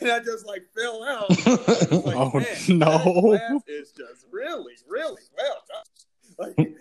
[0.00, 1.30] and I just like fell out.
[2.06, 3.62] Like, oh no!
[3.66, 6.54] It's just really, really well done.
[6.56, 6.76] Like,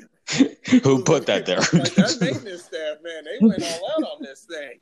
[0.84, 1.58] Who put that there?
[1.74, 4.80] like that maintenance staff, man, they went all out on this thing.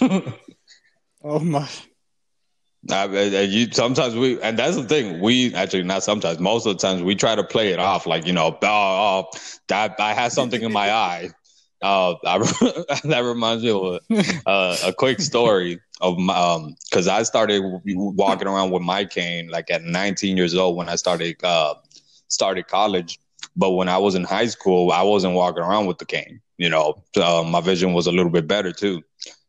[1.24, 1.68] oh my.
[2.90, 3.04] I,
[3.42, 7.02] you sometimes we and that's the thing we actually not sometimes most of the times
[7.02, 9.30] we try to play it off like you know oh, oh
[9.68, 11.30] that I had something in my eye
[11.80, 12.38] uh I,
[13.04, 17.62] that reminds me of a, uh, a quick story of my, um because I started
[17.84, 21.74] walking around with my cane like at 19 years old when I started uh
[22.26, 23.20] started college
[23.56, 26.40] but when I was in high school, I wasn't walking around with the cane.
[26.58, 29.02] You know, uh, my vision was a little bit better too.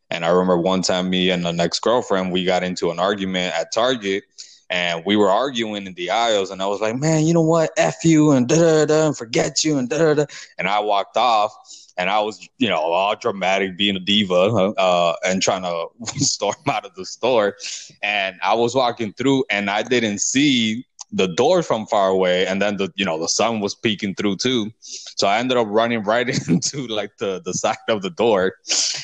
[0.10, 3.56] And I remember one time, me and the next girlfriend, we got into an argument
[3.56, 4.24] at Target,
[4.70, 6.52] and we were arguing in the aisles.
[6.52, 7.72] And I was like, "Man, you know what?
[7.78, 10.26] F you and da da da, and forget you and da da da."
[10.58, 11.52] And I walked off,
[11.98, 14.36] and I was, you know, all dramatic, being a diva,
[14.78, 15.88] uh, and trying to
[16.20, 17.58] storm out of the store.
[18.02, 22.62] And I was walking through, and I didn't see the door from far away and
[22.62, 24.72] then the you know the sun was peeking through too.
[24.82, 28.56] So i ended up running right into like the the side of the door.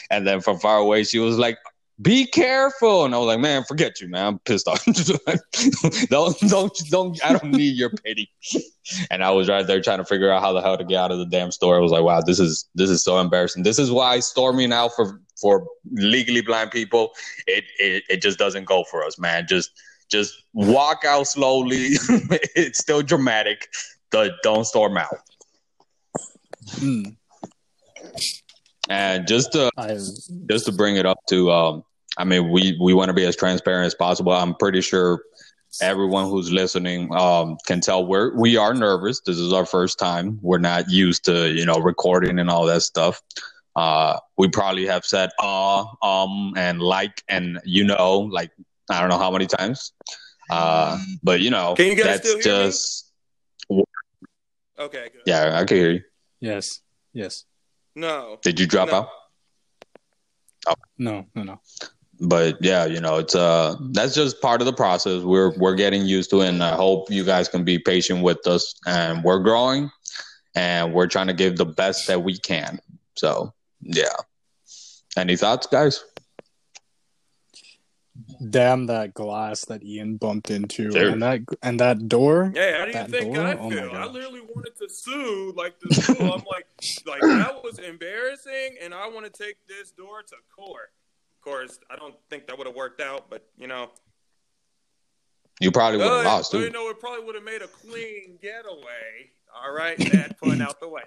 [0.09, 1.57] And then from far away she was like
[2.01, 3.05] be careful.
[3.05, 4.25] And i was like man forget you man.
[4.25, 4.83] I'm pissed off.
[6.09, 8.31] Don't don't don't i don't need your pity.
[9.11, 11.11] And i was right there trying to figure out how the hell to get out
[11.11, 11.77] of the damn store.
[11.77, 13.63] I was like wow this is this is so embarrassing.
[13.63, 17.11] This is why storming out for for legally blind people
[17.47, 19.45] it it, it just doesn't go for us man.
[19.47, 19.71] Just
[20.09, 21.89] just walk out slowly.
[22.55, 23.69] it's still dramatic.
[24.11, 25.17] The don't storm out.
[26.79, 27.03] Hmm.
[28.89, 29.69] And just to
[30.47, 31.83] just to bring it up to, um,
[32.17, 34.31] I mean, we we want to be as transparent as possible.
[34.31, 35.21] I'm pretty sure
[35.81, 39.21] everyone who's listening um, can tell we're we are nervous.
[39.21, 40.39] This is our first time.
[40.41, 43.21] We're not used to you know recording and all that stuff.
[43.75, 48.51] Uh, we probably have said uh, um, and like, and you know, like
[48.89, 49.93] I don't know how many times.
[50.49, 52.65] Uh, but you know, Can you guys that's still hear me?
[52.67, 53.11] just
[54.79, 55.09] Okay.
[55.11, 55.21] Good.
[55.25, 55.59] yeah.
[55.59, 56.01] I can hear you.
[56.39, 56.81] Yes.
[57.13, 57.45] Yes.
[57.95, 58.37] No.
[58.41, 58.95] Did you drop No.
[58.95, 59.09] out?
[60.97, 61.25] No.
[61.35, 61.43] No.
[61.43, 61.61] No.
[62.21, 65.21] but yeah, you know, it's uh that's just part of the process.
[65.23, 68.45] We're we're getting used to it and I hope you guys can be patient with
[68.47, 69.89] us and we're growing
[70.55, 72.79] and we're trying to give the best that we can.
[73.15, 74.15] So yeah.
[75.17, 76.03] Any thoughts, guys?
[78.49, 81.13] Damn that glass that Ian bumped into, Dude.
[81.13, 82.51] and that and that door.
[82.55, 83.45] Hey, how do you think door?
[83.45, 83.91] I Oh feel?
[83.93, 86.33] I literally wanted to sue like the school.
[86.33, 86.65] I'm like,
[87.05, 90.91] like that was embarrassing, and I want to take this door to court.
[91.37, 93.91] Of course, I don't think that would have worked out, but you know,
[95.59, 96.71] You probably would have lost but, you too.
[96.71, 99.31] know, it probably would have made a clean getaway.
[99.53, 101.01] All right, that pun out the way.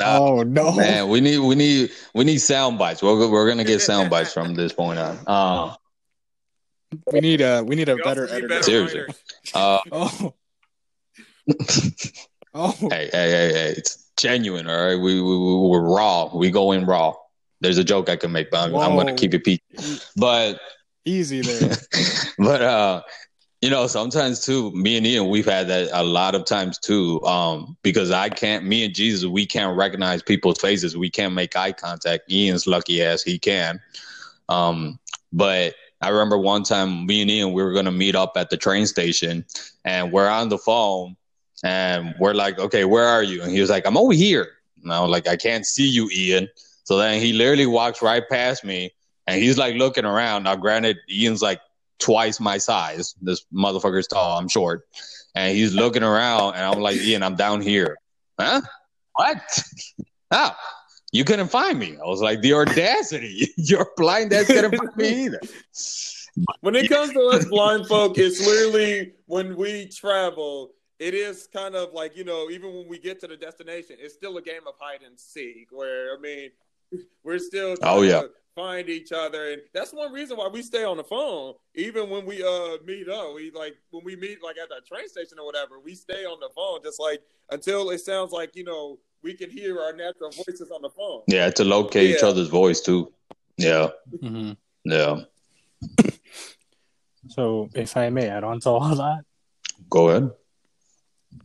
[0.00, 0.72] Uh, oh no!
[0.72, 3.02] Man, we need we need we need sound bites.
[3.02, 5.18] We're we're gonna get sound bites from this point on.
[5.26, 5.74] Uh,
[7.12, 8.48] We need a we need a We better need editor.
[8.48, 9.02] better Seriously.
[9.54, 10.34] uh, Oh.
[12.54, 12.70] oh.
[12.90, 14.94] hey, hey, hey, hey, it's genuine, all right.
[14.96, 16.30] We, we we- we're raw.
[16.34, 17.14] We go in raw.
[17.60, 19.62] There's a joke I can make, but I'm, I'm gonna keep it peak.
[20.16, 20.60] But
[21.06, 21.76] Easy there.
[22.38, 23.02] but uh
[23.60, 27.22] you know sometimes too me and ian we've had that a lot of times too
[27.24, 30.96] um because i can't me and jesus we can't recognize people's faces.
[30.96, 32.30] We can't make eye contact.
[32.30, 33.80] Ian's lucky as he can.
[34.48, 34.98] Um
[35.32, 38.50] but i remember one time me and ian we were going to meet up at
[38.50, 39.44] the train station
[39.84, 41.16] and we're on the phone
[41.62, 43.42] and we're like okay where are you?
[43.42, 44.48] And he was like i'm over here.
[44.82, 46.48] And i was like i can't see you ian.
[46.84, 48.92] So then he literally walks right past me
[49.26, 50.44] and he's like looking around.
[50.44, 51.60] Now, granted, Ian's like
[51.98, 53.14] twice my size.
[53.20, 54.38] This motherfucker's tall.
[54.38, 54.82] I'm short.
[55.34, 57.96] And he's looking around, and I'm like, Ian, I'm down here.
[58.38, 58.60] Huh?
[59.14, 59.62] What?
[60.30, 60.54] How?
[61.12, 61.96] You couldn't find me.
[61.96, 63.48] I was like, the audacity.
[63.56, 65.40] Your blind ass couldn't find me either.
[66.60, 70.72] When it comes to us blind folk, it's literally when we travel.
[70.98, 74.14] It is kind of like you know, even when we get to the destination, it's
[74.14, 75.68] still a game of hide and seek.
[75.70, 76.50] Where I mean,
[77.24, 78.22] we're still trying Oh, yeah.
[78.22, 81.54] to find each other, and that's one reason why we stay on the phone.
[81.74, 85.08] Even when we uh meet up, we like when we meet like at the train
[85.08, 88.64] station or whatever, we stay on the phone just like until it sounds like you
[88.64, 91.22] know we can hear our natural voices on the phone.
[91.26, 93.12] Yeah, to locate each other's voice too.
[93.56, 93.88] Yeah,
[94.22, 94.52] mm-hmm.
[94.84, 95.20] yeah.
[97.28, 99.24] So, if I may add on to all that,
[99.88, 100.30] Go ahead.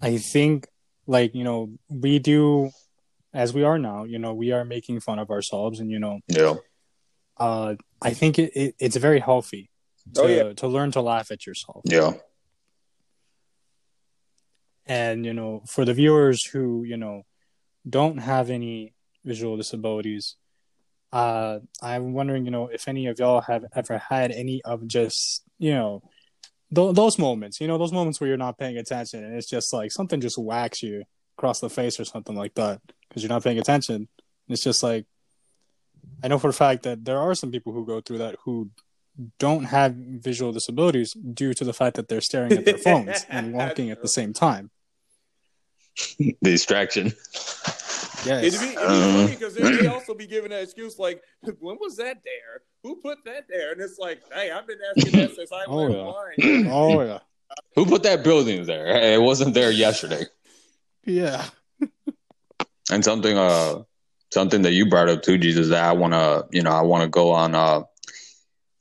[0.02, 0.68] I think,
[1.08, 2.70] like you know, we do,
[3.34, 4.04] as we are now.
[4.04, 6.56] You know, we are making fun of ourselves, and you know, Yeah,
[7.38, 9.70] uh, I think it, it it's very healthy
[10.16, 10.54] to Oh, yeah.
[10.54, 11.82] to learn to laugh at yourself.
[11.86, 12.14] yeah,
[14.86, 17.24] And you know, for the viewers who you know
[17.88, 20.36] don't have any visual disabilities,
[21.12, 25.44] uh, I'm wondering, you know, if any of y'all have ever had any of just
[25.60, 26.02] you know
[26.74, 29.74] th- those moments, you know, those moments where you're not paying attention and it's just
[29.74, 31.04] like something just whacks you
[31.40, 34.10] across the face or something like that because you're not paying attention.
[34.50, 35.06] It's just like
[36.22, 38.70] I know for a fact that there are some people who go through that who
[39.38, 43.54] don't have visual disabilities due to the fact that they're staring at their phones and
[43.54, 44.70] walking at the same time.
[46.44, 47.08] distraction.
[48.26, 48.44] Yes.
[48.44, 49.12] It'd be, it'd be Uh.
[49.14, 51.22] funny because they also be giving that excuse like,
[51.60, 52.54] "When was that there?
[52.84, 55.76] Who put that there?" And it's like, "Hey, I've been asking that since I Oh,
[55.78, 56.12] went yeah.
[56.12, 57.20] blind." Oh yeah.
[57.76, 58.88] Who put that building there?
[59.14, 60.24] It wasn't there yesterday.
[61.10, 61.46] Yeah.
[62.92, 63.84] And something uh
[64.32, 67.32] something that you brought up too, Jesus, that I wanna you know, I wanna go
[67.32, 67.84] on uh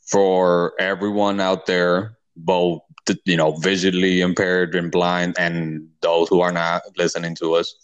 [0.07, 2.81] for everyone out there, both
[3.25, 7.75] you know, visually impaired and blind and those who are not listening to us.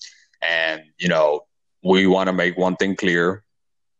[0.42, 1.40] And, you know,
[1.82, 3.44] we wanna make one thing clear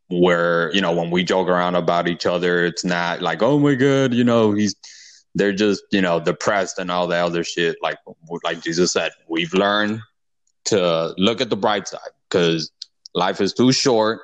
[0.08, 3.74] where, you know, when we joke around about each other, it's not like, oh my
[3.74, 4.74] god, you know, he's
[5.34, 7.76] they're just, you know, depressed and all that other shit.
[7.82, 7.98] Like
[8.44, 10.00] like Jesus said, we've learned
[10.66, 12.70] to look at the bright side because
[13.14, 14.20] life is too short.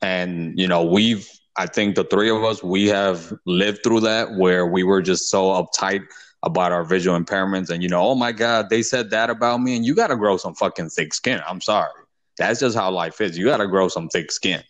[0.00, 4.34] And you know we've i think the three of us we have lived through that
[4.36, 6.02] where we were just so uptight
[6.42, 7.70] about our visual impairments.
[7.70, 9.76] And you know oh my god they said that about me.
[9.76, 11.40] And you got to grow some fucking thick skin.
[11.48, 11.90] I'm sorry.
[12.38, 13.38] That's just how life is.
[13.38, 14.62] You got to grow some thick skin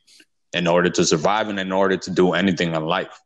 [0.52, 3.18] in order to survive and in order to do anything in life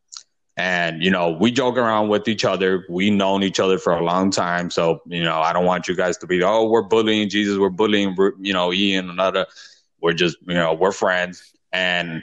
[0.57, 2.85] and you know we joke around with each other.
[2.89, 4.71] We known each other for a long time.
[4.71, 7.59] So you know i don't want you guys to be oh we're bullying jesus.
[7.59, 9.47] We're bullying you know ian and other
[10.01, 11.53] we're just you know we're friends.
[11.73, 12.23] And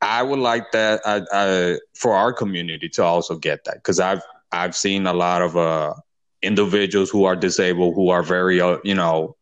[0.00, 3.74] i would like that I, I, for our community to also get that.
[3.74, 4.22] Because i've
[4.52, 5.94] i've seen a lot of uh
[6.42, 9.36] individuals who are disabled who are very uh, you know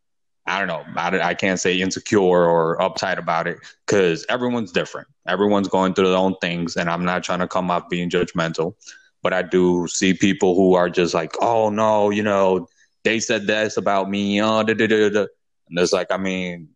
[0.46, 0.84] I don't know.
[0.96, 5.08] I, I can't say insecure or uptight about it because everyone's different.
[5.28, 8.74] Everyone's going through their own things, and I'm not trying to come off being judgmental,
[9.22, 12.66] but I do see people who are just like, oh no, you know,
[13.04, 15.20] they said this about me, oh, da, da, da, da.
[15.68, 16.68] and it's like, I mean,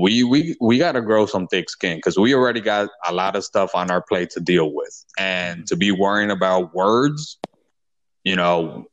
[0.00, 3.36] we we we got to grow some thick skin because we already got a lot
[3.36, 7.38] of stuff on our plate to deal with, and to be worrying about words,
[8.24, 8.86] you know,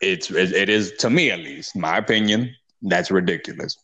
[0.00, 2.54] it's it, it is to me at least, my opinion
[2.84, 3.76] that's ridiculous.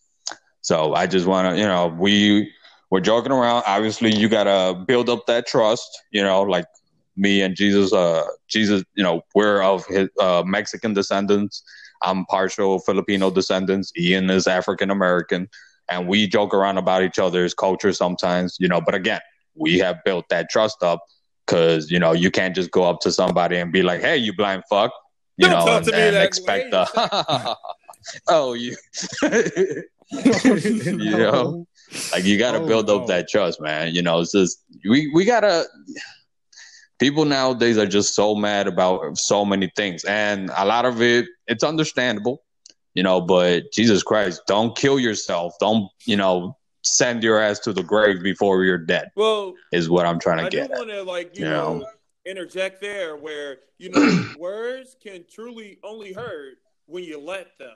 [0.62, 2.52] So I just want to, you know, we
[2.90, 3.64] we're joking around.
[3.66, 5.88] Obviously, you gotta build up that trust.
[6.10, 6.66] You know, like
[7.16, 7.92] me and Jesus.
[7.92, 11.62] Uh, Jesus, you know, we're of his uh, Mexican descendants.
[12.02, 13.92] I'm partial Filipino descendants.
[13.96, 15.48] Ian is African American,
[15.88, 18.56] and we joke around about each other's culture sometimes.
[18.60, 19.20] You know, but again,
[19.54, 21.00] we have built that trust up
[21.46, 24.34] because you know you can't just go up to somebody and be like, "Hey, you
[24.34, 24.92] blind fuck,"
[25.36, 27.56] you Don't know, and, and expect the
[28.28, 28.76] oh, you,
[29.22, 31.66] you know,
[32.12, 33.00] like you got to oh, build no.
[33.00, 33.94] up that trust, man.
[33.94, 35.64] You know, it's just we we gotta.
[36.98, 41.26] People nowadays are just so mad about so many things, and a lot of it
[41.46, 42.42] it's understandable,
[42.94, 43.20] you know.
[43.20, 45.54] But Jesus Christ, don't kill yourself.
[45.60, 46.56] Don't you know?
[46.82, 49.10] Send your ass to the grave before you're dead.
[49.14, 50.72] Well, is what I'm trying to I get.
[50.72, 51.86] I want to like you, you know, know
[52.24, 57.70] interject there where you know words can truly only hurt when you let them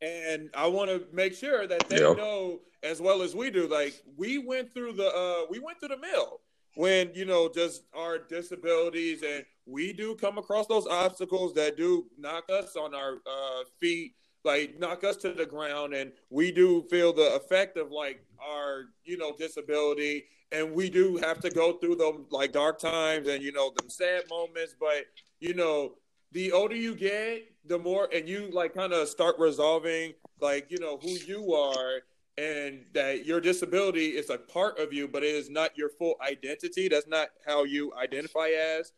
[0.00, 2.16] and I want to make sure that they yep.
[2.16, 3.66] know as well as we do.
[3.66, 6.40] Like we went through the uh, we went through the mill
[6.74, 12.06] when you know just our disabilities, and we do come across those obstacles that do
[12.18, 16.82] knock us on our uh, feet, like knock us to the ground, and we do
[16.90, 21.72] feel the effect of like our you know disability, and we do have to go
[21.72, 25.06] through them like dark times and you know them sad moments, but
[25.40, 25.94] you know
[26.32, 30.78] the older you get, the more, and you like kind of start resolving, like, you
[30.78, 32.00] know, who you are
[32.36, 36.14] and that your disability is a part of you, but it is not your full
[36.20, 36.88] identity.
[36.88, 38.92] That's not how you identify as.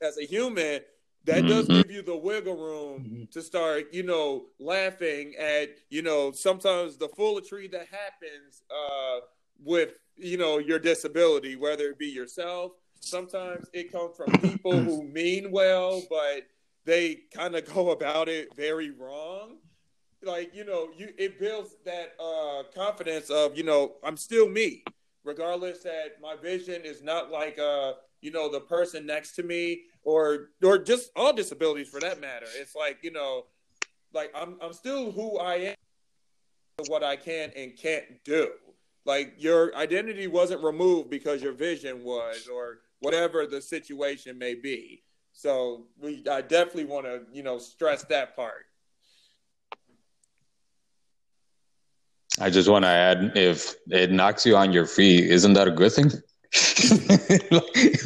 [0.00, 0.80] As a human,
[1.24, 1.48] that mm-hmm.
[1.48, 3.24] does give you the wiggle room mm-hmm.
[3.30, 9.20] to start, you know, laughing at, you know, sometimes the foolery that happens uh,
[9.64, 12.72] with, you know, your disability, whether it be yourself.
[13.00, 16.42] Sometimes it comes from people who mean well, but
[16.84, 19.58] they kind of go about it very wrong.
[20.22, 24.84] Like you know you it builds that uh confidence of you know i'm still me.
[25.24, 29.82] Regardless that my vision is not like uh you know the person next to me
[30.04, 32.46] or or just all disabilities for that matter.
[32.54, 33.46] It's like you know
[34.14, 35.74] like i'm i'm still who i am
[36.86, 38.50] what i can and can't do.
[39.04, 45.02] Like your identity wasn't removed because your vision was or whatever the situation may be
[45.32, 48.66] so we, I definitely want to, you know, stress that part.
[52.40, 55.70] I just want to add, if it knocks you on your feet, isn't that a
[55.70, 56.10] good thing?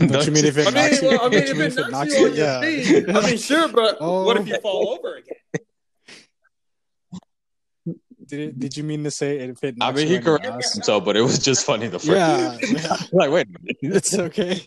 [0.09, 1.18] Don't you mean if it knocks you?
[1.18, 4.24] I mean, if it knocks you on your feet, I mean, sure, but oh.
[4.27, 4.61] what if you oh.
[4.61, 5.37] fall over again?
[8.27, 9.77] Did, it, did you mean to say if it?
[9.81, 11.87] I mean, he corrected himself, but it was just funny.
[11.87, 12.97] The first yeah, yeah.
[13.12, 13.47] like wait,
[13.81, 14.66] it's okay.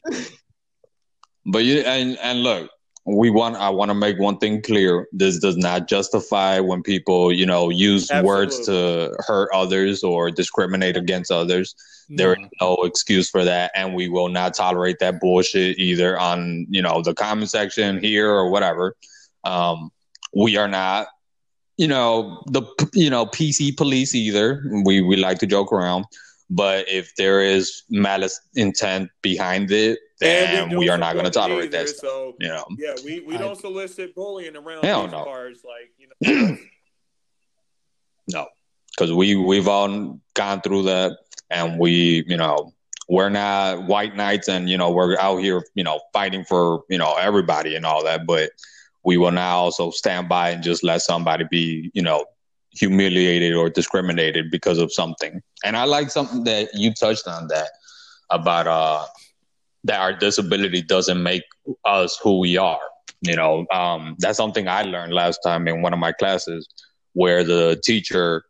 [1.46, 2.70] But you and and look,
[3.06, 5.08] we want I want to make one thing clear.
[5.12, 8.28] This does not justify when people, you know, use Absolutely.
[8.28, 11.76] words to hurt others or discriminate against others.
[12.10, 12.18] No.
[12.18, 16.66] There is no excuse for that and we will not tolerate that bullshit either on,
[16.70, 18.96] you know, the comment section here or whatever.
[19.44, 19.92] Um,
[20.36, 21.08] we are not
[21.78, 22.62] you know the
[22.94, 24.62] you know PC police either.
[24.84, 26.06] We we like to joke around,
[26.50, 31.32] but if there is malice intent behind it, then we, we, are not going to
[31.32, 31.90] tolerate either, that.
[31.90, 35.24] Stuff, so you know, yeah, we, we don't solicit bullying around Hell these no.
[35.24, 36.08] cars, like you
[36.48, 36.58] know.
[38.28, 38.48] no,
[38.92, 41.18] because we we've all gone through that,
[41.50, 42.74] and we you know
[43.08, 46.98] we're not white knights, and you know we're out here you know fighting for you
[46.98, 48.52] know everybody and all that, but
[49.06, 52.26] we will now also stand by and just let somebody be you know
[52.72, 55.42] humiliated or discriminated because of something.
[55.64, 57.70] And I like something that you touched on that
[58.30, 59.06] about uh
[59.86, 61.44] that our disability doesn't make
[61.86, 62.82] us who we are.
[63.22, 66.68] You know, um, that's something I learned last time in one of my classes
[67.14, 68.44] where the teacher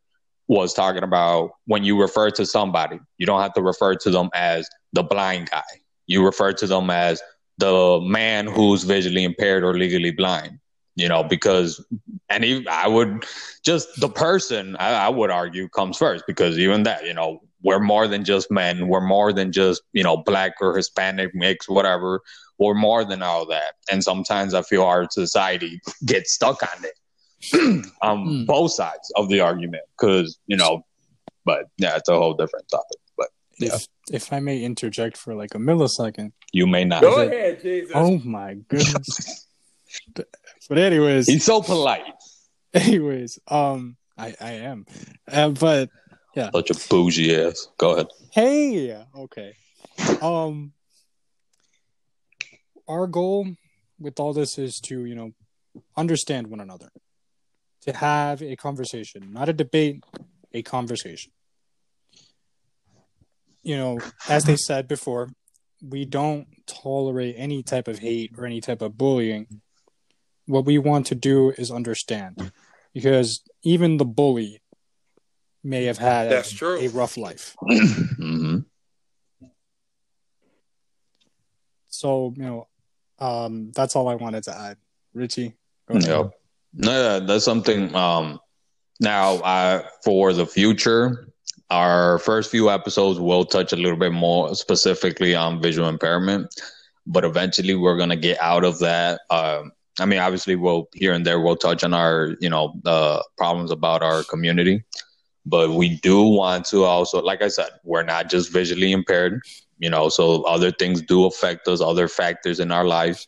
[0.48, 4.30] was talking about when you refer to somebody, you don't have to refer to them
[4.34, 5.62] as the blind guy.
[6.08, 7.22] You refer to them as
[7.58, 10.60] the man who's visually impaired or legally blind.
[11.00, 11.84] You know, because
[12.30, 13.24] and even, I would
[13.64, 17.80] just the person I, I would argue comes first because even that, you know, we're
[17.80, 18.88] more than just men.
[18.90, 22.22] We're more than just, you know, black or Hispanic mix, whatever.
[22.58, 23.76] We're more than all that.
[23.92, 26.96] And sometimes I feel our society gets stuck on it.
[28.02, 28.46] on Hmm.
[28.46, 30.86] both sides of the argument because you know,
[31.46, 32.98] but yeah, it's a whole different topic.
[33.18, 33.76] But Yeah.
[33.76, 36.34] If if I may interject for like a millisecond.
[36.52, 37.02] you may not.
[37.02, 37.94] Go it- ahead, Jesus.
[37.96, 39.46] Oh my goodness.
[40.70, 42.04] but anyways, He's so polite.
[42.74, 44.86] anyways, um, I I am,
[45.30, 45.90] uh, but
[46.36, 47.68] yeah, Such a bougie ass.
[47.78, 48.08] Go ahead.
[48.32, 49.54] hey, okay,
[50.22, 50.72] um,
[52.88, 53.48] our goal
[54.00, 55.32] with all this is to you know
[55.98, 56.90] understand one another,
[57.82, 60.04] to have a conversation, not a debate,
[60.54, 61.32] a conversation.
[63.64, 64.00] You know,
[64.30, 65.30] as they said before,
[65.82, 69.62] we don't tolerate any type of hate or any type of bullying.
[70.50, 72.52] What we want to do is understand,
[72.92, 74.64] because even the bully
[75.64, 76.80] may have had That's true.
[76.80, 77.56] a rough life.
[77.62, 78.60] hmm
[81.88, 82.68] So you know,
[83.20, 84.78] um, that's all I wanted to add.
[85.14, 85.54] Richie,
[85.88, 86.00] go.
[86.00, 86.32] Yep.
[86.74, 87.94] No, yeah, that's something.
[87.94, 88.40] Um,
[89.00, 91.30] now, uh, for the future,
[91.70, 96.60] our first few episodes will touch a little bit more specifically on visual impairment,
[97.06, 99.22] but eventually we're gonna get out of that.
[99.30, 103.24] Um, I mean, obviously, we'll here and there we'll touch on our, you know, the
[103.38, 104.84] problems about our community,
[105.46, 109.42] but we do want to also, like I said, we're not just visually impaired,
[109.78, 113.28] you know, so other things do affect us, other factors in our lives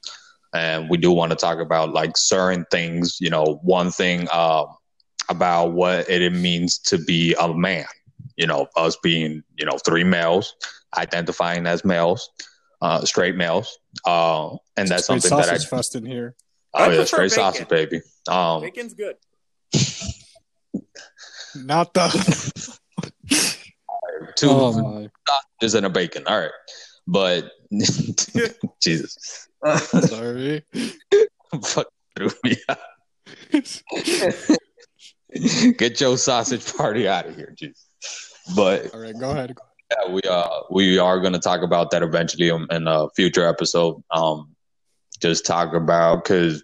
[0.54, 4.66] and we do want to talk about like certain things you know one thing uh,
[5.30, 7.86] about what it means to be a man
[8.36, 10.56] you know us being you know three males
[10.98, 12.30] identifying as males
[12.82, 16.36] uh, straight males uh, and that's something that i sausage fest in here.
[16.74, 17.54] Oh I yeah prefer straight bacon.
[17.54, 19.16] sausage baby um Bacon's good.
[21.56, 22.08] Not the.
[24.36, 25.10] two oh my.
[25.28, 26.52] sausages and a bacon all right
[27.08, 27.52] but
[28.82, 30.64] jesus Sorry.
[31.64, 32.80] Fuck threw me out.
[35.78, 37.86] Get your sausage party out of here, Jesus.
[38.56, 39.56] But All right, go ahead.
[39.92, 43.48] yeah, we uh we are going to talk about that eventually in, in a future
[43.48, 44.02] episode.
[44.12, 44.51] Um,
[45.22, 46.64] just talk about because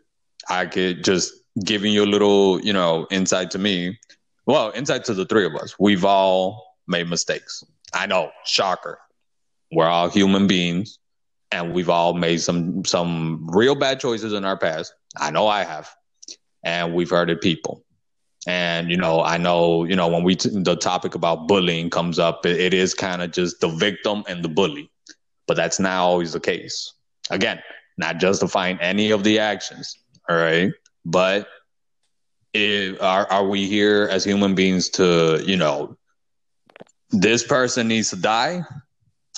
[0.50, 1.34] I could just
[1.64, 4.00] giving you a little, you know, insight to me.
[4.46, 5.76] Well, insight to the three of us.
[5.80, 7.64] We've all made mistakes.
[7.94, 9.00] I know, shocker.
[9.72, 11.00] We're all human beings,
[11.52, 14.94] and we've all made some some real bad choices in our past.
[15.18, 15.94] I know I have,
[16.64, 17.84] and we've hurted people.
[18.48, 22.18] And you know, I know, you know, when we t- the topic about bullying comes
[22.18, 24.90] up, it, it is kind of just the victim and the bully,
[25.48, 26.94] but that's not always the case.
[27.30, 27.62] Again,
[27.98, 29.98] not justifying any of the actions,
[30.30, 30.72] all right,
[31.06, 31.48] but
[32.56, 35.98] are are we here as human beings to, you know,
[37.12, 38.62] this person needs to die?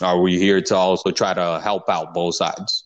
[0.02, 2.86] Are we here to also try to help out both sides?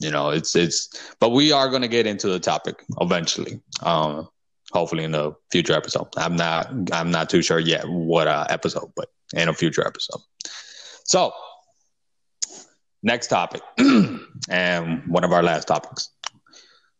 [0.00, 3.60] You know, it's it's, but we are going to get into the topic eventually.
[3.82, 4.28] Um,
[4.72, 6.08] hopefully in a future episode.
[6.16, 10.20] I'm not I'm not too sure yet what uh, episode, but in a future episode.
[11.04, 11.32] So
[13.02, 13.62] next topic,
[14.50, 16.10] and one of our last topics.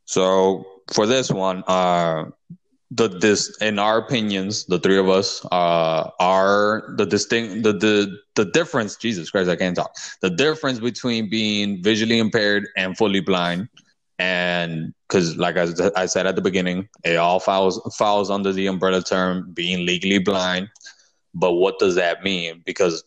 [0.05, 2.27] So for this one, uh,
[2.91, 8.19] the this in our opinions, the three of us uh, are the distinct the the
[8.35, 8.97] the difference.
[8.97, 9.95] Jesus Christ, I can't talk.
[10.23, 13.69] The difference between being visually impaired and fully blind
[14.21, 18.67] and because like I, I said at the beginning it all falls falls under the
[18.67, 20.69] umbrella term being legally blind
[21.35, 23.03] but what does that mean because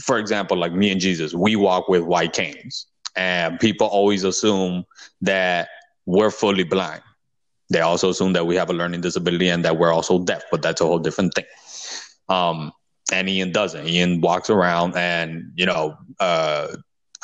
[0.00, 2.86] for example like me and jesus we walk with white canes.
[3.16, 4.84] And people always assume
[5.20, 5.68] that
[6.04, 7.00] we're fully blind.
[7.70, 10.62] They also assume that we have a learning disability and that we're also deaf but
[10.62, 11.44] that's a whole different thing.
[12.28, 12.72] Um
[13.12, 13.86] and ian doesn't.
[13.86, 16.68] Ian walks around and you know uh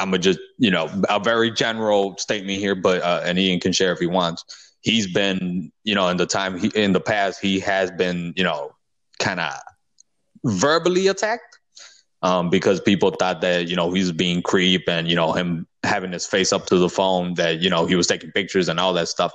[0.00, 3.72] I'm gonna just, you know, a very general statement here, but uh, and Ian can
[3.72, 4.44] share if he wants.
[4.80, 8.42] He's been, you know, in the time he in the past, he has been, you
[8.42, 8.74] know,
[9.18, 9.52] kind of
[10.44, 11.59] verbally attacked
[12.22, 15.66] um, because people thought that you know he was being creep and you know him
[15.82, 18.78] having his face up to the phone that you know he was taking pictures and
[18.78, 19.32] all that stuff.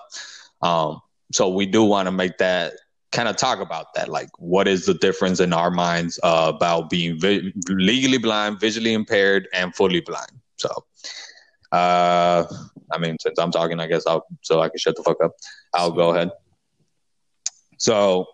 [0.61, 2.73] Um, so we do want to make that
[3.11, 6.89] kind of talk about that, like what is the difference in our minds uh, about
[6.89, 10.31] being vi- legally blind, visually impaired, and fully blind.
[10.57, 10.69] So,
[11.71, 12.45] uh,
[12.91, 15.31] I mean, since I'm talking, I guess I'll so I can shut the fuck up.
[15.73, 16.31] I'll go ahead.
[17.77, 18.27] So,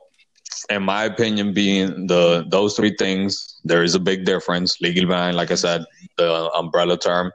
[0.70, 4.80] in my opinion, being the those three things, there is a big difference.
[4.82, 5.84] Legally blind, like I said,
[6.18, 7.32] the umbrella term.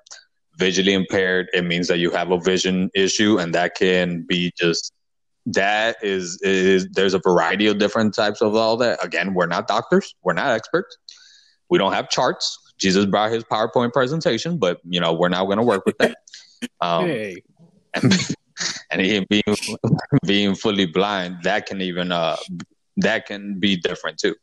[0.58, 4.92] Visually impaired, it means that you have a vision issue, and that can be just
[5.46, 9.04] that is is there's a variety of different types of all that.
[9.04, 10.96] Again, we're not doctors, we're not experts,
[11.68, 12.58] we don't have charts.
[12.78, 16.18] Jesus brought his PowerPoint presentation, but you know we're not going to work with that.
[16.80, 17.42] Um, hey,
[18.90, 19.56] and he being
[20.26, 22.36] being fully blind, that can even uh
[22.96, 24.34] that can be different too.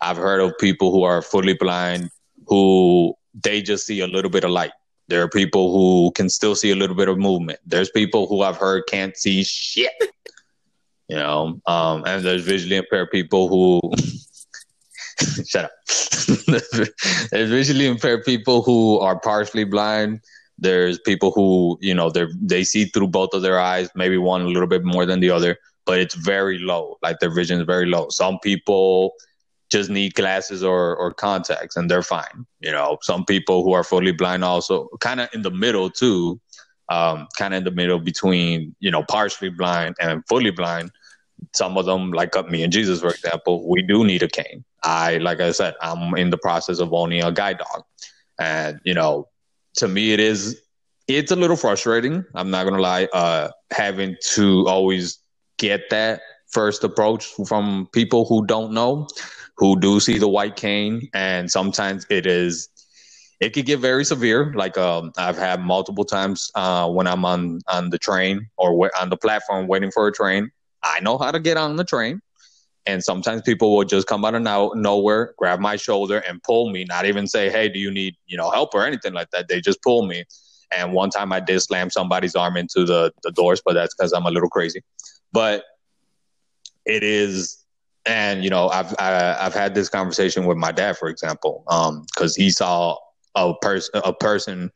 [0.00, 2.10] I've heard of people who are fully blind
[2.46, 4.72] who they just see a little bit of light.
[5.08, 7.58] There are people who can still see a little bit of movement.
[7.66, 9.92] There's people who I've heard can't see shit.
[11.08, 13.80] You know, um, and there's visually impaired people who
[15.46, 15.72] shut up.
[17.30, 20.20] there's visually impaired people who are partially blind.
[20.58, 24.40] There's people who, you know, they they see through both of their eyes, maybe one
[24.42, 26.98] a little bit more than the other, but it's very low.
[27.02, 28.08] Like their vision is very low.
[28.10, 29.14] Some people
[29.70, 32.46] just need glasses or or contacts and they're fine.
[32.60, 36.40] You know, some people who are fully blind also kind of in the middle too,
[36.90, 40.90] um, kind of in the middle between you know partially blind and fully blind.
[41.52, 44.64] Some of them, like me and Jesus, for example, we do need a cane.
[44.82, 47.82] I, like I said, I'm in the process of owning a guide dog,
[48.38, 49.28] and you know,
[49.76, 50.62] to me, it is
[51.08, 52.24] it's a little frustrating.
[52.34, 55.18] I'm not gonna lie, uh, having to always
[55.58, 59.08] get that first approach from people who don't know
[59.56, 62.68] who do see the white cane, and sometimes it is
[63.40, 64.52] it could get very severe.
[64.54, 69.10] Like um, I've had multiple times uh, when I'm on on the train or on
[69.10, 70.50] the platform waiting for a train.
[70.82, 72.20] I know how to get on the train,
[72.86, 76.70] and sometimes people will just come out of now, nowhere, grab my shoulder, and pull
[76.70, 76.84] me.
[76.84, 79.60] Not even say, "Hey, do you need you know help or anything like that?" They
[79.60, 80.24] just pull me.
[80.76, 84.12] And one time I did slam somebody's arm into the the doors, but that's because
[84.12, 84.82] I'm a little crazy.
[85.34, 85.64] But
[86.86, 87.64] it is
[88.06, 91.08] and you know i've I, have i have had this conversation with my dad for
[91.08, 92.96] example um because he saw
[93.34, 94.70] a person a person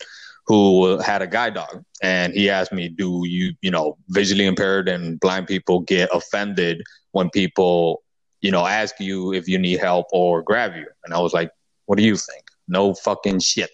[0.46, 4.88] who had a guide dog and he asked me do you you know visually impaired
[4.88, 6.82] and blind people get offended
[7.12, 8.02] when people
[8.40, 10.86] you know ask you if you need help or grab you?
[11.04, 11.50] And i was like
[11.86, 12.44] what do you think?
[12.68, 13.70] No fucking shit.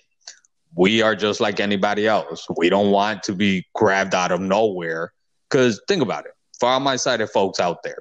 [0.77, 2.47] We are just like anybody else.
[2.57, 5.13] We don't want to be grabbed out of nowhere
[5.51, 7.99] because think about it for all my sighted folks out there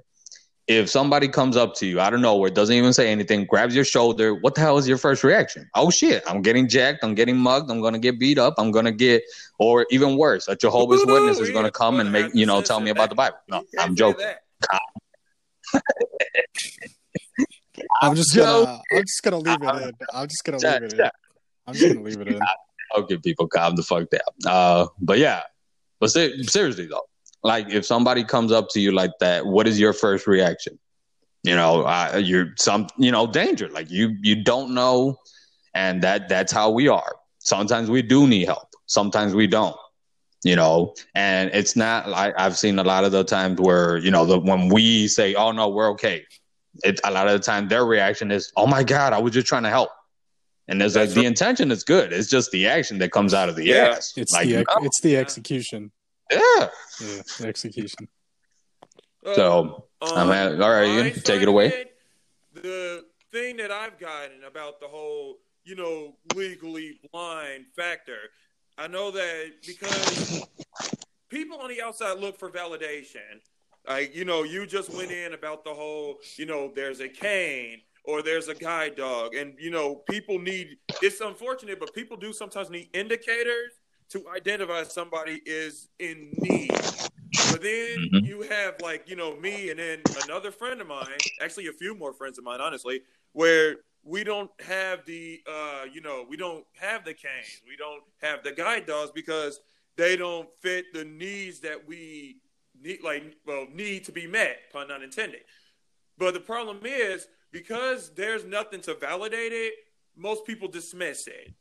[0.67, 3.83] if somebody comes up to you out of nowhere, doesn't even say anything, grabs your
[3.83, 5.69] shoulder, what the hell is your first reaction?
[5.75, 8.93] Oh shit, I'm getting jacked, I'm getting mugged, I'm gonna get beat up, I'm gonna
[8.93, 9.23] get,
[9.59, 12.91] or even worse, a Jehovah's Witness is gonna come and make you know tell me
[12.91, 13.37] about the Bible.
[13.49, 14.25] No, I'm joking.
[18.01, 19.91] I'm just gonna, I'm just gonna leave it in.
[20.13, 21.09] I'm just gonna leave it in.
[21.67, 22.39] I'm just gonna leave it in.
[22.95, 24.21] Okay, people, calm the fuck down.
[24.45, 25.41] Uh, but yeah,
[25.99, 27.07] but seriously though,
[27.43, 30.79] like if somebody comes up to you like that, what is your first reaction?
[31.43, 33.67] You know, uh, you're some, you know, danger.
[33.67, 35.19] Like you, you don't know,
[35.73, 37.15] and that that's how we are.
[37.39, 38.69] Sometimes we do need help.
[38.85, 39.75] Sometimes we don't.
[40.45, 44.11] You know, and it's not like I've seen a lot of the times where you
[44.11, 46.25] know the when we say, "Oh no, we're okay,"
[46.83, 49.47] it's a lot of the time their reaction is, "Oh my god, I was just
[49.47, 49.89] trying to help."
[50.67, 52.11] And there's like the intention is good.
[52.11, 53.95] It's just the action that comes out of the yeah.
[53.95, 54.13] ass.
[54.17, 55.92] It's like, the ex- it's the execution.
[56.31, 56.69] Yeah.
[57.01, 58.07] Yeah, execution.
[59.25, 61.85] So um, I'm at, all right, Ian, take it away.
[62.53, 68.17] The thing that I've gotten about the whole, you know, legally blind factor,
[68.77, 70.45] I know that because
[71.29, 73.41] people on the outside look for validation.
[73.87, 77.81] Like, you know, you just went in about the whole, you know, there's a cane
[78.05, 79.35] or there's a guide dog.
[79.35, 83.73] And, you know, people need, it's unfortunate, but people do sometimes need indicators
[84.13, 86.71] to identify somebody is in need.
[86.71, 88.25] But then mm-hmm.
[88.25, 91.07] you have like, you know, me and then another friend of mine,
[91.41, 93.01] actually a few more friends of mine, honestly,
[93.31, 98.03] where we don't have the uh, you know, we don't have the canes, we don't
[98.21, 99.59] have the guide dogs because
[99.97, 102.37] they don't fit the needs that we
[102.79, 105.41] need like well need to be met, pun not intended.
[106.19, 109.73] But the problem is because there's nothing to validate it,
[110.15, 111.51] most people dismiss it.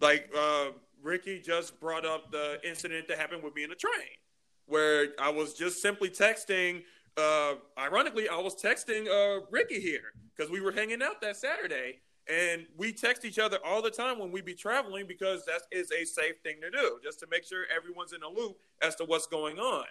[0.00, 0.70] Like uh,
[1.04, 4.16] Ricky just brought up the incident that happened with me in the train,
[4.66, 6.82] where I was just simply texting.
[7.16, 12.00] Uh, ironically, I was texting uh, Ricky here because we were hanging out that Saturday,
[12.28, 15.92] and we text each other all the time when we be traveling because that is
[15.92, 19.04] a safe thing to do, just to make sure everyone's in a loop as to
[19.04, 19.84] what's going on.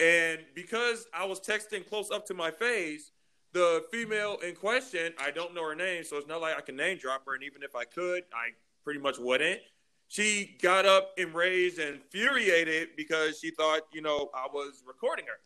[0.00, 3.12] And because I was texting close up to my face,
[3.52, 6.76] the female in question, I don't know her name, so it's not like I can
[6.76, 7.34] name drop her.
[7.34, 8.50] And even if I could, I
[8.84, 9.60] pretty much wouldn't
[10.08, 15.38] she got up enraged and infuriated because she thought, you know, I was recording her.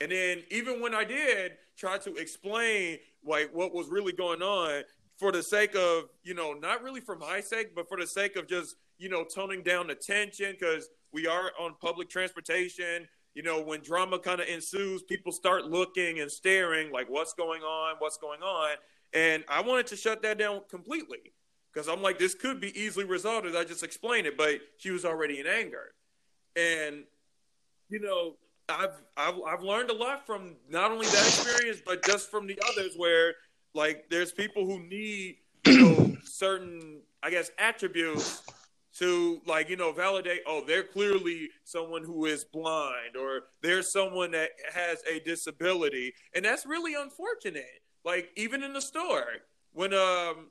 [0.00, 4.82] And then even when I did try to explain like what was really going on
[5.16, 8.36] for the sake of, you know, not really for my sake, but for the sake
[8.36, 13.08] of just, you know, toning down the tension because we are on public transportation.
[13.34, 17.62] You know, when drama kind of ensues, people start looking and staring like what's going
[17.62, 18.76] on, what's going on.
[19.14, 21.32] And I wanted to shut that down completely
[21.72, 24.90] because I'm like, this could be easily resolved as I just explained it, but she
[24.90, 25.94] was already in anger.
[26.56, 27.04] And
[27.88, 28.36] you know,
[28.68, 32.58] I've, I've I've learned a lot from not only that experience, but just from the
[32.70, 33.34] others where
[33.74, 38.42] like there's people who need you know certain I guess attributes
[38.98, 44.30] to like you know validate oh they're clearly someone who is blind or there's someone
[44.32, 49.24] that has a disability and that's really unfortunate like even in the store
[49.72, 50.50] when um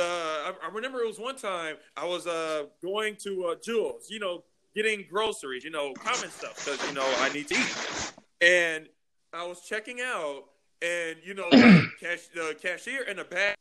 [0.00, 4.10] uh I, I remember it was one time I was uh going to uh Jewel's
[4.10, 4.44] you know
[4.74, 8.88] getting groceries you know common stuff because you know I need to eat and
[9.32, 10.44] I was checking out
[10.82, 13.54] and you know the, cash, the cashier and the bag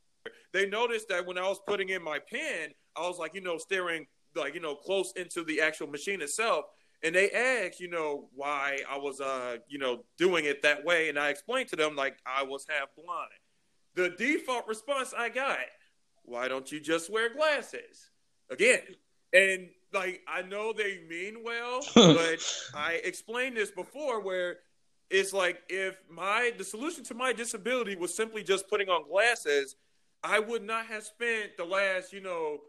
[0.51, 3.57] they noticed that when I was putting in my pin I was like, you know,
[3.57, 6.65] staring like, you know, close into the actual machine itself.
[7.01, 11.07] And they asked, you know, why I was, uh, you know, doing it that way.
[11.07, 13.29] And I explained to them like I was half blind.
[13.95, 15.57] The default response I got,
[16.29, 18.11] why don't you just wear glasses?
[18.49, 18.81] Again.
[19.33, 22.39] And like, I know they mean well, but
[22.75, 24.57] I explained this before where
[25.09, 29.75] it's like if my the solution to my disability was simply just putting on glasses,
[30.23, 32.59] I would not have spent the last, you know,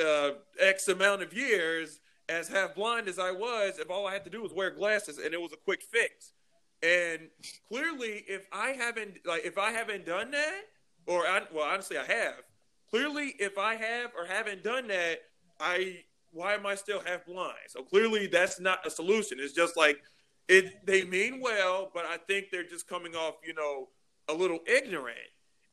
[0.00, 4.24] uh, X amount of years as half blind as I was if all I had
[4.24, 6.32] to do was wear glasses and it was a quick fix.
[6.82, 7.28] And
[7.70, 10.62] clearly, if I haven't like if I haven't done that,
[11.06, 12.42] or I, well, honestly, I have.
[12.90, 15.18] Clearly, if I have or haven't done that,
[15.60, 17.54] I why am I still half blind?
[17.68, 19.38] So clearly, that's not a solution.
[19.40, 20.02] It's just like
[20.48, 20.86] it.
[20.86, 23.88] They mean well, but I think they're just coming off, you know,
[24.28, 25.18] a little ignorant.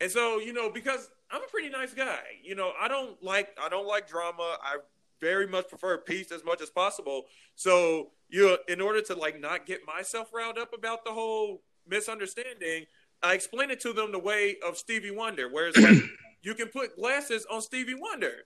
[0.01, 2.21] And so, you know, because I'm a pretty nice guy.
[2.41, 4.57] You know, I don't like I don't like drama.
[4.61, 4.77] I
[5.21, 7.23] very much prefer peace as much as possible.
[7.55, 11.61] So, you know, in order to like not get myself riled up about the whole
[11.87, 12.85] misunderstanding,
[13.21, 15.97] I explain it to them the way of Stevie Wonder, whereas like
[16.43, 18.45] you can put glasses on Stevie Wonder.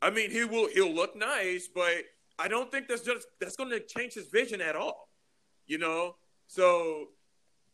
[0.00, 2.04] I mean, he will he'll look nice, but
[2.38, 5.08] I don't think that's just that's going to change his vision at all.
[5.66, 7.08] You know, so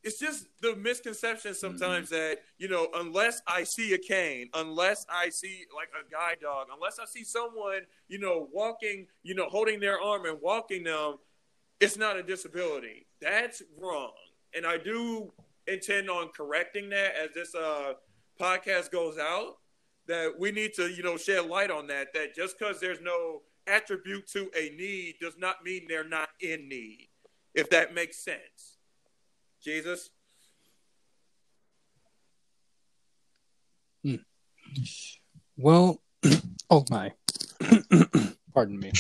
[0.05, 2.17] it's just the misconception sometimes mm-hmm.
[2.17, 6.67] that you know unless i see a cane unless i see like a guide dog
[6.73, 11.17] unless i see someone you know walking you know holding their arm and walking them
[11.81, 14.13] it's not a disability that's wrong
[14.55, 15.33] and i do
[15.67, 17.95] intend on correcting that as this uh
[18.39, 19.57] podcast goes out
[20.07, 23.43] that we need to you know shed light on that that just because there's no
[23.67, 27.09] attribute to a need does not mean they're not in need
[27.55, 28.75] if that makes sense
[29.65, 30.11] Jesus?
[34.05, 34.17] Hmm.
[35.57, 36.03] Well,
[36.71, 37.13] oh my.
[38.55, 38.93] Pardon me.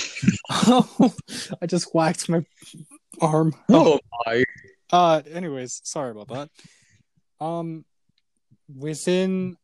[0.51, 1.15] Oh,
[1.63, 2.47] I just whacked my
[3.21, 3.55] arm.
[3.69, 4.45] Oh my.
[4.91, 7.45] Uh anyways, sorry about that.
[7.45, 7.85] Um
[8.75, 9.59] within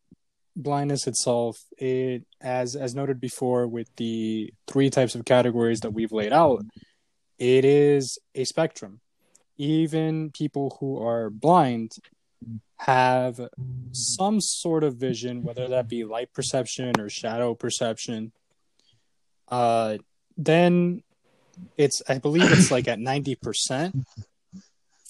[0.56, 6.12] blindness itself, it as as noted before with the three types of categories that we've
[6.12, 6.64] laid out,
[7.38, 9.00] it is a spectrum
[9.60, 11.92] even people who are blind
[12.78, 13.38] have
[13.92, 18.32] some sort of vision, whether that be light perception or shadow perception.
[19.48, 19.98] Uh,
[20.38, 21.02] then
[21.76, 24.06] it's I believe it's like at ninety percent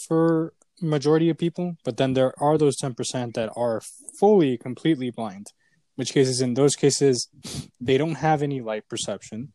[0.08, 3.80] for majority of people, but then there are those ten percent that are
[4.18, 5.48] fully completely blind.
[5.96, 7.28] Which cases in those cases
[7.80, 9.52] they don't have any light perception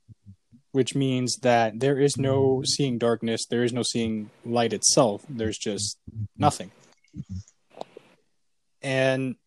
[0.76, 5.58] which means that there is no seeing darkness, there is no seeing light itself, there's
[5.58, 5.98] just
[6.38, 6.70] nothing.
[8.82, 9.38] And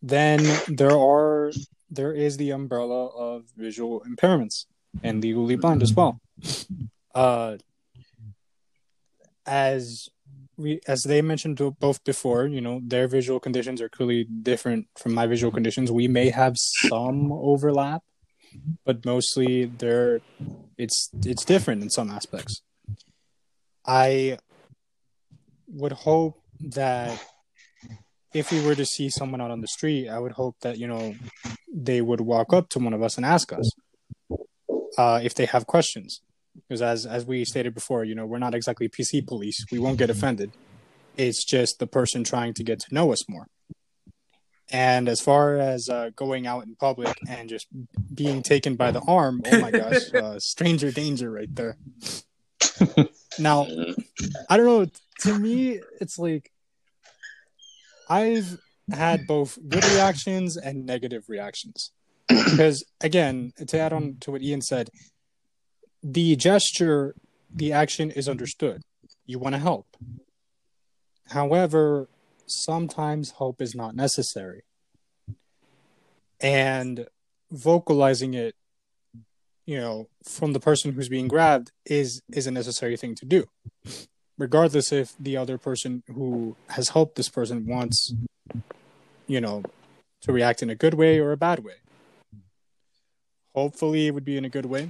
[0.00, 1.50] then there are
[1.90, 4.66] there is the umbrella of visual impairments
[5.02, 6.20] and legally blind as well.
[7.12, 7.56] Uh,
[9.46, 10.08] as
[10.56, 15.14] we as they mentioned both before, you know, their visual conditions are clearly different from
[15.14, 15.90] my visual conditions.
[15.90, 18.02] We may have some overlap
[18.84, 20.20] but mostly they're
[20.76, 22.62] it's it's different in some aspects.
[23.86, 24.38] I
[25.68, 27.22] would hope that
[28.32, 30.86] if we were to see someone out on the street, I would hope that you
[30.86, 31.14] know
[31.72, 33.70] they would walk up to one of us and ask us
[34.98, 36.20] uh, if they have questions.
[36.54, 39.64] Because as as we stated before, you know we're not exactly PC police.
[39.70, 40.52] We won't get offended.
[41.16, 43.46] It's just the person trying to get to know us more.
[44.70, 47.66] And as far as uh, going out in public and just
[48.12, 51.76] being taken by the arm, oh my gosh, uh, stranger danger right there.
[53.38, 53.66] now,
[54.48, 54.86] I don't know.
[55.20, 56.50] To me, it's like
[58.08, 58.58] I've
[58.92, 61.92] had both good reactions and negative reactions.
[62.28, 64.90] Because again, to add on to what Ian said,
[66.04, 67.16] the gesture,
[67.52, 68.82] the action is understood.
[69.26, 69.86] You want to help.
[71.30, 72.08] However,
[72.46, 74.62] sometimes hope is not necessary.
[76.40, 77.08] And
[77.50, 78.54] vocalizing it
[79.66, 83.44] you know, from the person who's being grabbed is is a necessary thing to do,
[84.36, 88.14] regardless if the other person who has helped this person wants,
[89.26, 89.62] you know,
[90.22, 91.76] to react in a good way or a bad way.
[93.54, 94.88] Hopefully, it would be in a good way.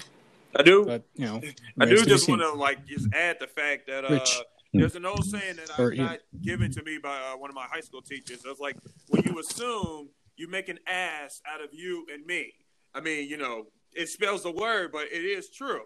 [0.56, 0.84] I do.
[0.84, 1.40] But you know,
[1.80, 4.24] I do remains to be just want to like just add the fact that uh,
[4.72, 7.54] there's an old saying that I Or got given to me by uh, one of
[7.54, 8.44] my high school teachers.
[8.44, 8.76] It was like
[9.08, 12.52] when you assume you make an ass out of you and me.
[12.94, 15.84] I mean, you know, it spells the word, but it is true.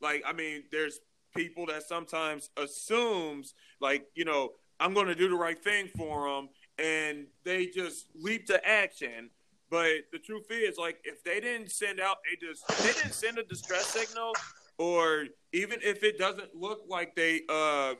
[0.00, 1.00] Like, I mean, there's
[1.34, 4.50] people that sometimes assumes like, you know,
[4.80, 6.48] I'm going to do the right thing for them,
[6.78, 9.30] and they just leap to action.
[9.70, 13.38] But the truth is, like, if they didn't send out a dis- they didn't send
[13.38, 14.32] a distress signal,
[14.78, 17.94] or even if it doesn't look like they, uh,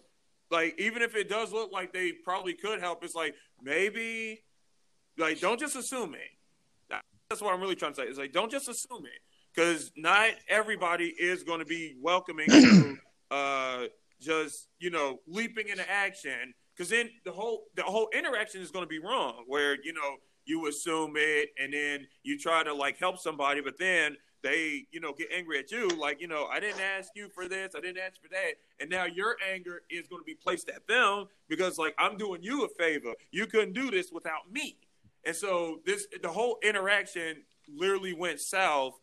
[0.50, 4.42] like, even if it does look like they probably could help, it's like maybe,
[5.18, 7.00] like, don't just assume it.
[7.28, 8.04] That's what I'm really trying to say.
[8.04, 9.20] Is like, don't just assume it,
[9.54, 12.96] because not everybody is going to be welcoming to,
[13.30, 13.84] uh,
[14.20, 16.54] just you know, leaping into action.
[16.74, 19.44] Because then the whole the whole interaction is going to be wrong.
[19.46, 20.16] Where you know
[20.48, 25.00] you assume it and then you try to like help somebody, but then they, you
[25.00, 25.88] know, get angry at you.
[25.88, 28.54] Like, you know, I didn't ask you for this, I didn't ask for that.
[28.80, 32.42] And now your anger is going to be placed at them because, like, I'm doing
[32.42, 33.12] you a favor.
[33.30, 34.78] You couldn't do this without me.
[35.24, 38.94] And so this, the whole interaction literally went south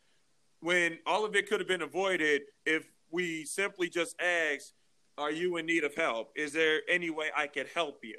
[0.62, 4.74] when all of it could have been avoided if we simply just asked,
[5.18, 6.32] Are you in need of help?
[6.36, 8.18] Is there any way I could help you?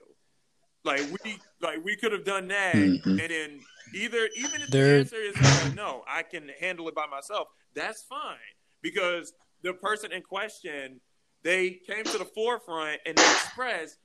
[0.87, 3.05] Like we like we could have done that, Mhm.
[3.05, 3.61] and then
[3.93, 7.49] either even if There- the answer is uh, no, I can handle it by myself.
[7.75, 8.39] That's fine
[8.83, 9.33] because
[9.63, 11.01] the person in question
[11.43, 13.99] they came to the forefront and they expressed,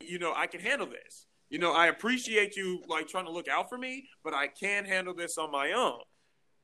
[0.00, 1.26] you know, I can handle this.
[1.50, 4.84] You know, I appreciate you like trying to look out for me, but I can
[4.84, 6.00] handle this on my own.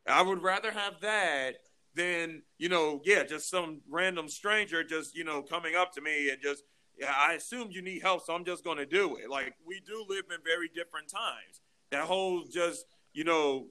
[0.07, 1.57] I would rather have that
[1.95, 6.31] than you know, yeah, just some random stranger just you know coming up to me
[6.31, 6.63] and just
[6.99, 9.29] yeah, I assume you need help, so I'm just going to do it.
[9.29, 11.61] Like we do live in very different times.
[11.91, 13.67] That whole just you know,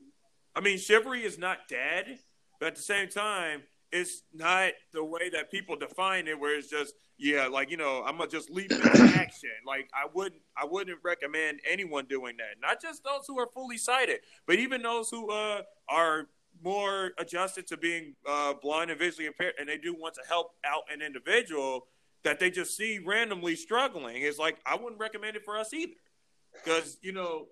[0.55, 2.19] I mean, chivalry is not dead,
[2.59, 6.69] but at the same time, it's not the way that people define it, where it's
[6.69, 9.51] just yeah, like you know, I'm gonna just leap into action.
[9.65, 12.59] Like I wouldn't, I wouldn't recommend anyone doing that.
[12.61, 16.27] Not just those who are fully sighted, but even those who uh, are
[16.63, 20.51] more adjusted to being uh, blind and visually impaired, and they do want to help
[20.65, 21.87] out an individual
[22.23, 24.17] that they just see randomly struggling.
[24.17, 25.93] is like I wouldn't recommend it for us either,
[26.53, 27.47] because you know,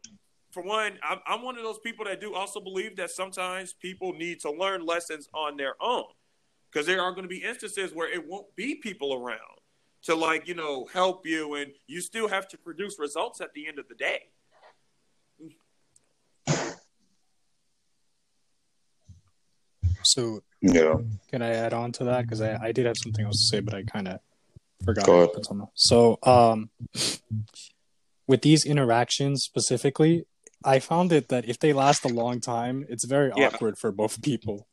[0.51, 4.13] for one, I'm, I'm one of those people that do also believe that sometimes people
[4.13, 6.05] need to learn lessons on their own,
[6.71, 9.39] because there are going to be instances where it won't be people around
[10.03, 13.67] to like you know help you, and you still have to produce results at the
[13.67, 14.29] end of the day.
[20.03, 20.97] So Yeah.
[21.29, 22.23] can I add on to that?
[22.23, 24.19] Because I, I did have something else to say, but I kind of
[24.83, 25.05] forgot.
[25.05, 25.29] Go ahead.
[25.75, 26.69] So um,
[28.27, 30.25] with these interactions specifically,
[30.63, 33.47] I found it that if they last a long time, it's very Yeah.
[33.47, 34.67] awkward for both people.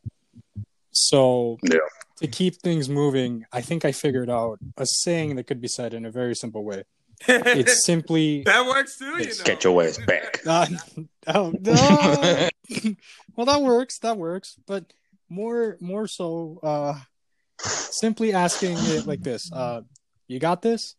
[0.90, 1.78] So Yeah.
[2.20, 5.94] to keep things moving, I think I figured out a saying that could be said
[5.94, 6.84] in a very simple way.
[7.26, 9.44] It's simply that works too, you know.
[9.44, 10.40] Get your ass back.
[10.46, 10.66] uh,
[11.26, 12.48] oh, no.
[13.34, 13.98] well, that works.
[14.00, 14.56] That works.
[14.66, 14.92] But
[15.28, 16.94] more, more so, uh,
[17.60, 19.82] simply asking it like this: uh,
[20.28, 20.94] "You got this?"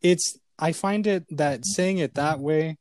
[0.00, 0.38] It's.
[0.58, 2.78] I find it that saying it that way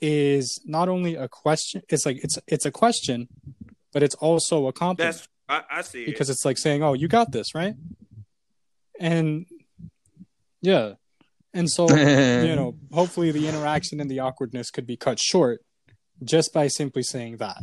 [0.00, 1.82] is not only a question.
[1.88, 3.28] It's like it's it's a question,
[3.92, 6.06] but it's also a compliment That's I, I see it.
[6.06, 7.74] because it's like saying, "Oh, you got this, right?"
[8.98, 9.46] And
[10.62, 10.94] yeah,
[11.52, 15.60] and so you know, hopefully the interaction and the awkwardness could be cut short
[16.22, 17.58] just by simply saying that.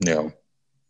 [0.00, 0.30] Yeah.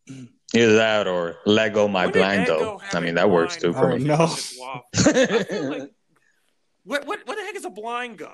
[0.54, 2.78] Either that or Lego my When did blind Eggo though.
[2.78, 4.04] have mean that works too for Oh, me.
[4.04, 4.14] no.
[4.14, 4.84] of his waffle?
[4.94, 5.90] I feel like
[6.84, 8.32] what what what the heck is a blind go?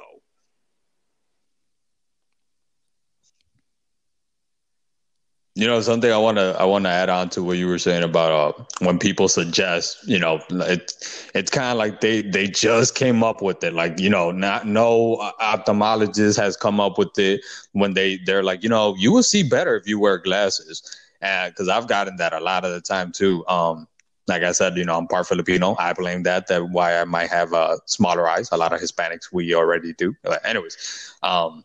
[5.55, 7.79] You know something I want to I want to add on to what you were
[7.79, 10.93] saying about uh, when people suggest, you know, it
[11.35, 13.75] it's kind of like they they just came up with it.
[13.75, 17.43] Like you know, not no ophthalmologist has come up with it
[17.73, 20.83] when they they're like, you know, you will see better if you wear glasses.
[21.23, 23.47] Because I've gotten that a lot of the time too.
[23.47, 23.87] Um,
[24.29, 25.77] like I said, you know, I'm part Filipino.
[25.79, 28.49] I blame that that why I might have uh, smaller eyes.
[28.53, 30.15] A lot of Hispanics we already do.
[30.23, 31.65] But anyways, um,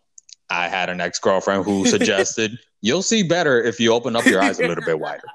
[0.49, 4.41] I had an ex girlfriend who suggested you'll see better if you open up your
[4.41, 5.28] eyes a little bit wider.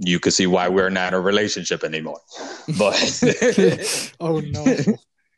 [0.00, 2.20] You can see why we're not in a relationship anymore.
[2.78, 3.20] But
[4.20, 4.76] oh no.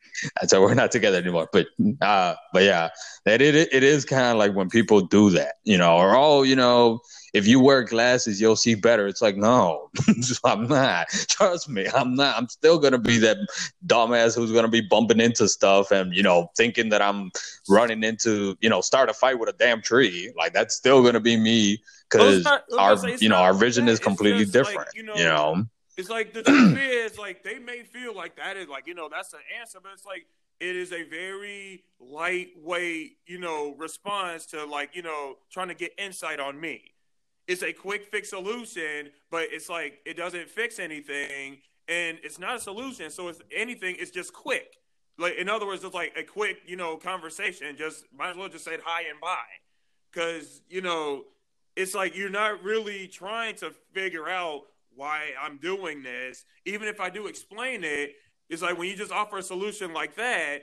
[0.47, 1.49] so we're not together anymore.
[1.51, 1.67] But
[2.01, 2.89] uh, but yeah,
[3.25, 6.43] that it it is kind of like when people do that, you know, or oh,
[6.43, 6.99] you know,
[7.33, 9.07] if you wear glasses, you'll see better.
[9.07, 9.89] It's like no,
[10.43, 11.07] I'm not.
[11.09, 12.37] Trust me, I'm not.
[12.37, 13.37] I'm still gonna be that
[13.85, 17.31] dumbass who's gonna be bumping into stuff and you know thinking that I'm
[17.69, 20.33] running into you know start a fight with a damn tree.
[20.37, 22.45] Like that's still gonna be me because
[22.77, 24.79] our you know our vision is completely different.
[24.79, 25.15] Like, you know.
[25.15, 25.65] You know?
[25.97, 29.09] It's like the truth is, like they may feel like that is like you know
[29.09, 30.25] that's the answer, but it's like
[30.59, 35.93] it is a very lightweight you know response to like you know trying to get
[35.97, 36.90] insight on me.
[37.51, 41.57] It's a quick fix solution, but it's like it doesn't fix anything,
[41.89, 43.11] and it's not a solution.
[43.11, 44.77] So if anything, it's just quick.
[45.17, 47.75] Like in other words, it's like a quick you know conversation.
[47.77, 49.35] Just might as well just say hi and bye,
[50.09, 51.25] because you know
[51.75, 54.61] it's like you're not really trying to figure out
[54.95, 56.45] why I'm doing this.
[56.65, 58.13] Even if I do explain it,
[58.49, 60.59] it's like when you just offer a solution like that,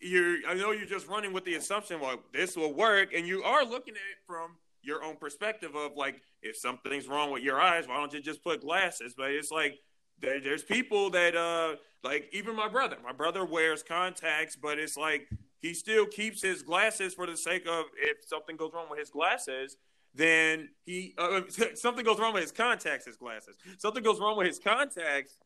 [0.00, 3.42] you're I know you're just running with the assumption, well, this will work, and you
[3.42, 4.52] are looking at it from
[4.82, 8.42] your own perspective of like, if something's wrong with your eyes, why don't you just
[8.42, 9.14] put glasses?
[9.16, 9.78] But it's like
[10.20, 12.96] there, there's people that uh like even my brother.
[13.04, 15.28] My brother wears contacts, but it's like
[15.60, 19.10] he still keeps his glasses for the sake of if something goes wrong with his
[19.10, 19.76] glasses,
[20.14, 21.42] then he uh,
[21.74, 23.56] something goes wrong with his contacts, his glasses.
[23.78, 25.36] Something goes wrong with his contacts,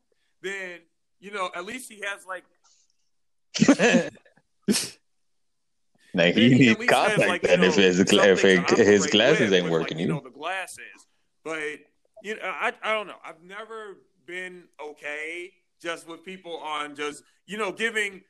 [0.41, 0.79] then
[1.19, 2.43] you know at least he has like.
[6.15, 10.13] now he needs contact like, then if his if his glasses ain't working, like, you
[10.13, 11.07] know the glasses.
[11.43, 11.79] But
[12.23, 13.17] you know, I I don't know.
[13.23, 15.51] I've never been okay
[15.81, 18.21] just with people on just you know giving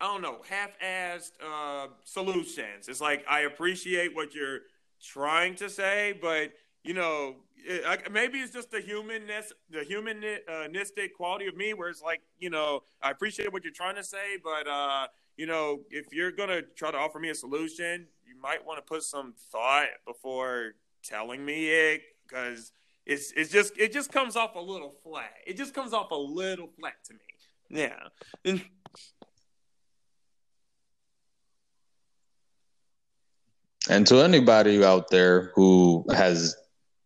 [0.00, 2.88] I don't know half-assed uh, solutions.
[2.88, 4.60] It's like I appreciate what you're
[5.02, 11.46] trying to say, but you know, it, maybe it's just the humanness, the humanistic quality
[11.46, 14.66] of me, where it's like, you know, I appreciate what you're trying to say, but
[14.66, 15.08] uh,
[15.40, 18.82] you know, if you're gonna try to offer me a solution, you might want to
[18.82, 22.72] put some thought before telling me it, because
[23.06, 25.32] it's it's just it just comes off a little flat.
[25.46, 27.20] It just comes off a little flat to me.
[27.70, 28.58] Yeah.
[33.88, 36.54] And to anybody out there who has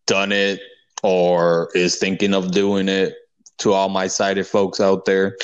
[0.08, 0.58] done it
[1.04, 3.14] or is thinking of doing it,
[3.58, 5.36] to all my sighted folks out there,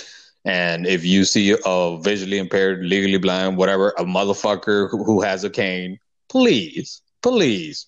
[0.45, 5.51] and if you see a visually impaired, legally blind, whatever, a motherfucker who has a
[5.51, 7.87] cane, please, please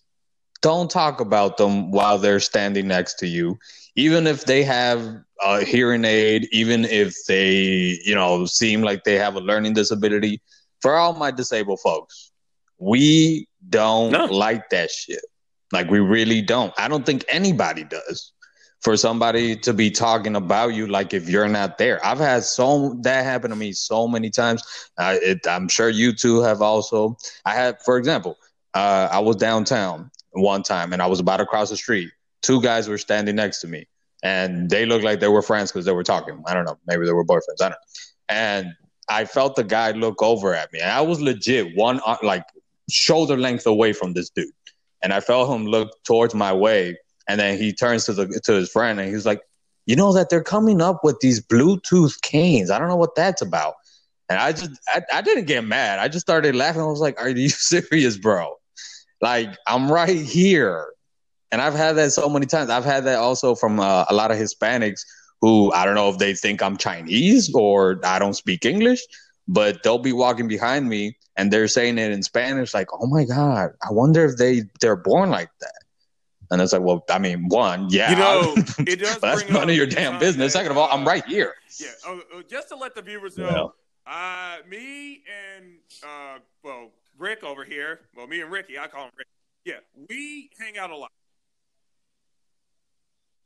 [0.60, 3.58] don't talk about them while they're standing next to you.
[3.96, 9.16] Even if they have a hearing aid, even if they, you know, seem like they
[9.16, 10.40] have a learning disability,
[10.80, 12.32] for all my disabled folks,
[12.78, 14.24] we don't no.
[14.26, 15.24] like that shit.
[15.72, 16.72] Like we really don't.
[16.76, 18.32] I don't think anybody does.
[18.82, 22.98] For somebody to be talking about you like if you're not there, I've had so
[23.02, 24.62] that happen to me so many times.
[24.98, 27.16] Uh, it, I'm sure you two have also.
[27.44, 28.36] I had, for example,
[28.74, 32.10] uh, I was downtown one time and I was about to cross the street.
[32.42, 33.86] Two guys were standing next to me,
[34.24, 36.42] and they looked like they were friends because they were talking.
[36.46, 37.60] I don't know, maybe they were boyfriends.
[37.60, 37.76] I don't know.
[38.28, 38.66] And
[39.08, 42.44] I felt the guy look over at me, and I was legit one uh, like
[42.90, 44.50] shoulder length away from this dude.
[45.02, 46.96] And I felt him look towards my way.
[47.28, 49.40] And then he turns to the to his friend and he's like,
[49.86, 52.70] you know that they're coming up with these Bluetooth canes.
[52.70, 53.74] I don't know what that's about.
[54.28, 55.98] And I just I, I didn't get mad.
[55.98, 56.82] I just started laughing.
[56.82, 58.54] I was like, Are you serious, bro?
[59.20, 60.88] Like, I'm right here.
[61.52, 62.70] And I've had that so many times.
[62.70, 65.02] I've had that also from uh, a lot of Hispanics
[65.42, 69.02] who I don't know if they think I'm Chinese or I don't speak English,
[69.46, 73.24] but they'll be walking behind me and they're saying it in Spanish, like, "Oh my
[73.24, 75.81] god, I wonder if they they're born like that."
[76.52, 78.54] And it's like, well, I mean, one, yeah, you know,
[78.86, 79.18] it does.
[79.18, 80.52] that's none of your damn business.
[80.52, 81.54] Second of all, I'm right here.
[81.80, 83.72] Yeah, uh, uh, just to let the viewers know,
[84.06, 85.22] uh, me
[85.56, 89.28] and uh, well, Rick over here, well, me and Ricky, I call him Rick.
[89.64, 89.76] Yeah,
[90.10, 91.10] we hang out a lot.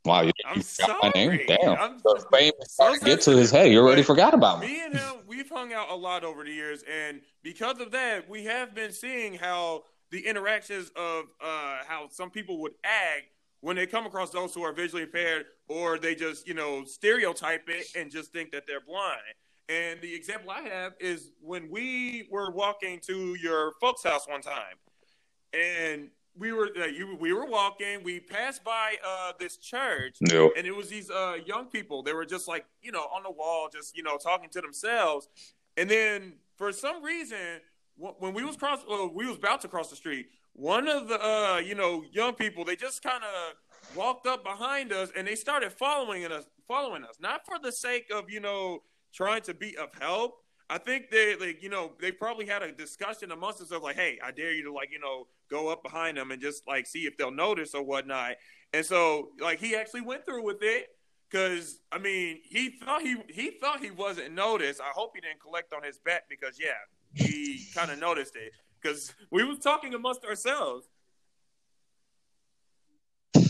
[0.04, 0.98] Wow, you, I'm sorry.
[1.02, 1.40] my name.
[1.46, 3.70] Damn, I'm, the fame so to get to his head.
[3.70, 4.66] You already forgot about me.
[4.66, 8.28] Me and him, we've hung out a lot over the years, and because of that,
[8.28, 9.84] we have been seeing how
[10.16, 13.26] the interactions of uh, how some people would act
[13.60, 17.68] when they come across those who are visually impaired, or they just you know stereotype
[17.68, 19.20] it and just think that they're blind.
[19.68, 24.40] And the example I have is when we were walking to your folks' house one
[24.40, 24.76] time,
[25.52, 28.02] and we were uh, you, we were walking.
[28.02, 30.16] We passed by uh, this church,
[30.56, 32.02] and it was these uh, young people.
[32.02, 35.28] They were just like you know on the wall, just you know talking to themselves.
[35.76, 37.60] And then for some reason,
[37.96, 40.26] when we was cross, well, we was about to cross the street.
[40.52, 44.92] One of the uh, you know young people, they just kind of walked up behind
[44.92, 48.80] us, and they started following us, following us, not for the sake of you know
[49.12, 50.34] trying to be of help.
[50.68, 54.18] I think they like you know they probably had a discussion amongst themselves like, hey,
[54.22, 57.06] I dare you to like you know go up behind them and just like see
[57.06, 58.32] if they'll notice or whatnot.
[58.72, 60.88] And so like he actually went through with it
[61.30, 64.80] because I mean he thought he he thought he wasn't noticed.
[64.80, 66.74] I hope he didn't collect on his bet because yeah,
[67.16, 70.86] he kind of noticed it because we was talking amongst ourselves.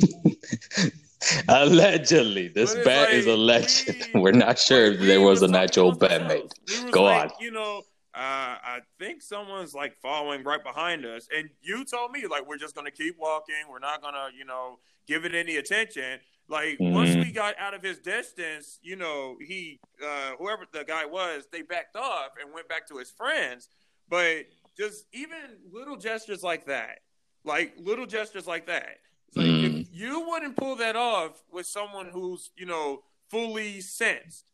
[1.49, 3.89] Allegedly, this bet like, is alleged.
[4.15, 6.51] we- We're not sure if there was was an talking actual bet made.
[6.85, 7.31] We Go like, on.
[7.41, 7.83] You know,
[8.15, 8.19] uh,
[8.63, 12.75] I think someone's like following right behind us, and you told me like we're just
[12.75, 13.57] gonna keep walking.
[13.69, 16.21] We're not gonna, you know, give it any attention.
[16.49, 17.25] Like once Mhm.
[17.25, 21.63] we got out of his distance, you know, he, uh, whoever the guy was, they
[21.63, 23.69] backed off and went back to his friends.
[24.09, 27.01] But just even little gestures like that,
[27.45, 29.01] like little gestures like that.
[29.29, 29.81] It's like Mm.
[29.81, 34.53] if you wouldn't pull that off with someone who's, you know, fully sensed.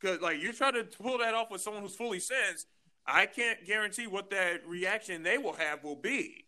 [0.00, 2.68] Cause like you try to pull that off with someone who's fully sensed,
[3.04, 6.46] I can't guarantee what that reaction they will have will be.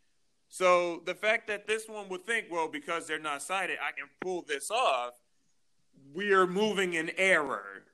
[0.51, 4.09] So the fact that this one would think, well, because they're not sighted, I can
[4.21, 5.13] pull this off.
[6.13, 7.85] We are moving in error.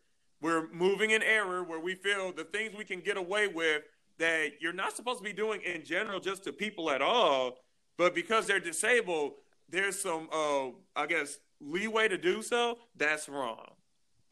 [0.41, 3.83] We're moving in error where we feel the things we can get away with
[4.19, 7.59] that you're not supposed to be doing in general just to people at all,
[7.99, 9.33] but because they're disabled,
[9.69, 12.79] there's some uh I guess leeway to do so.
[12.97, 13.67] That's wrong.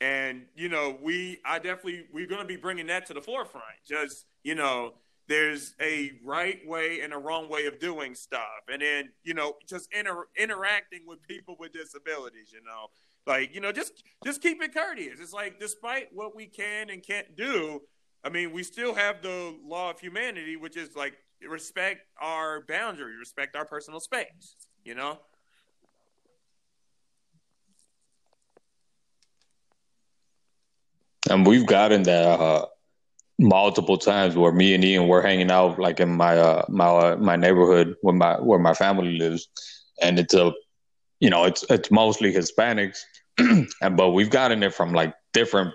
[0.00, 3.64] And you know, we I definitely we're going to be bringing that to the forefront.
[3.86, 4.94] Just, you know,
[5.26, 8.62] there's a right way and a wrong way of doing stuff.
[8.70, 12.88] And then, you know, just inter- interacting with people with disabilities, you know.
[13.26, 15.18] Like, you know, just just keep it courteous.
[15.18, 17.80] It's like despite what we can and can't do,
[18.22, 21.14] I mean, we still have the law of humanity, which is like
[21.48, 25.18] respect our boundary, respect our personal space, you know?
[31.30, 32.66] And we've gotten that uh,
[33.38, 37.16] multiple times where me and Ian were hanging out like in my uh, my uh,
[37.16, 39.48] my neighborhood where my where my family lives,
[40.00, 40.52] and it's a
[41.20, 43.00] you know it's it's mostly Hispanics,
[43.38, 45.72] and but we've gotten it from like different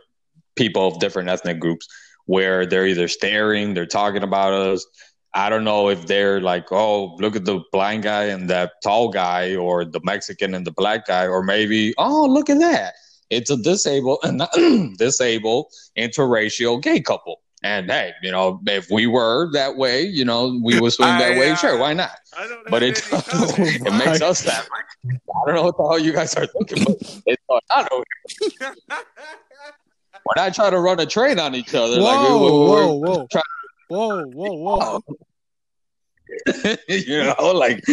[0.55, 1.88] people of different ethnic groups
[2.26, 4.86] where they're either staring, they're talking about us.
[5.34, 9.10] I don't know if they're like, oh, look at the blind guy and that tall
[9.10, 12.93] guy, or the Mexican and the black guy, or maybe, oh, look at that.
[13.30, 17.41] It's a disabled and disabled interracial gay couple.
[17.64, 21.34] And hey, you know, if we were that way, you know, we would swing that
[21.34, 21.51] I, way.
[21.51, 22.12] uh, Sure, why not?
[22.70, 23.43] But it any
[23.86, 24.66] it makes us that.
[24.72, 26.95] I don't know what the hell you guys are thinking, but
[27.26, 28.03] it's going on over
[28.60, 28.76] here.
[30.26, 31.99] We're not trying to run a train on each other.
[31.99, 33.41] Whoa, like we- whoa, we're- whoa, try-
[33.88, 35.01] whoa, whoa, whoa.
[36.88, 37.84] you know, like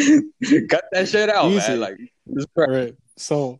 [0.69, 1.71] cut that shit out, Easy.
[1.71, 1.81] man.
[1.81, 1.97] Like
[2.35, 2.81] it's All crazy.
[2.87, 2.95] right.
[3.17, 3.59] So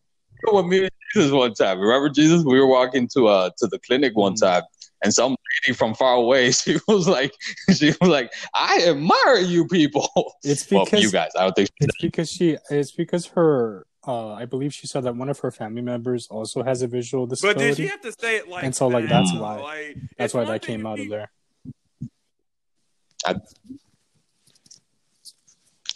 [0.53, 1.81] with me and Jesus one time.
[1.81, 2.45] Remember Jesus?
[2.45, 4.41] We were walking to uh to the clinic one Mm.
[4.41, 4.63] time,
[5.03, 5.35] and some
[5.67, 7.33] lady from far away, she was like,
[7.75, 10.09] she was like, I admire you people.
[10.45, 11.31] it's well, because you guys.
[11.39, 11.71] I don't think.
[11.81, 15.51] it's because she it's because her uh I believe she said that one of her
[15.51, 17.55] family members also has a visual disability.
[17.59, 17.83] But disability.
[17.83, 20.45] did she have to say it like And so, like, that's why- Like, That's why
[20.45, 21.31] that came if out of you- there.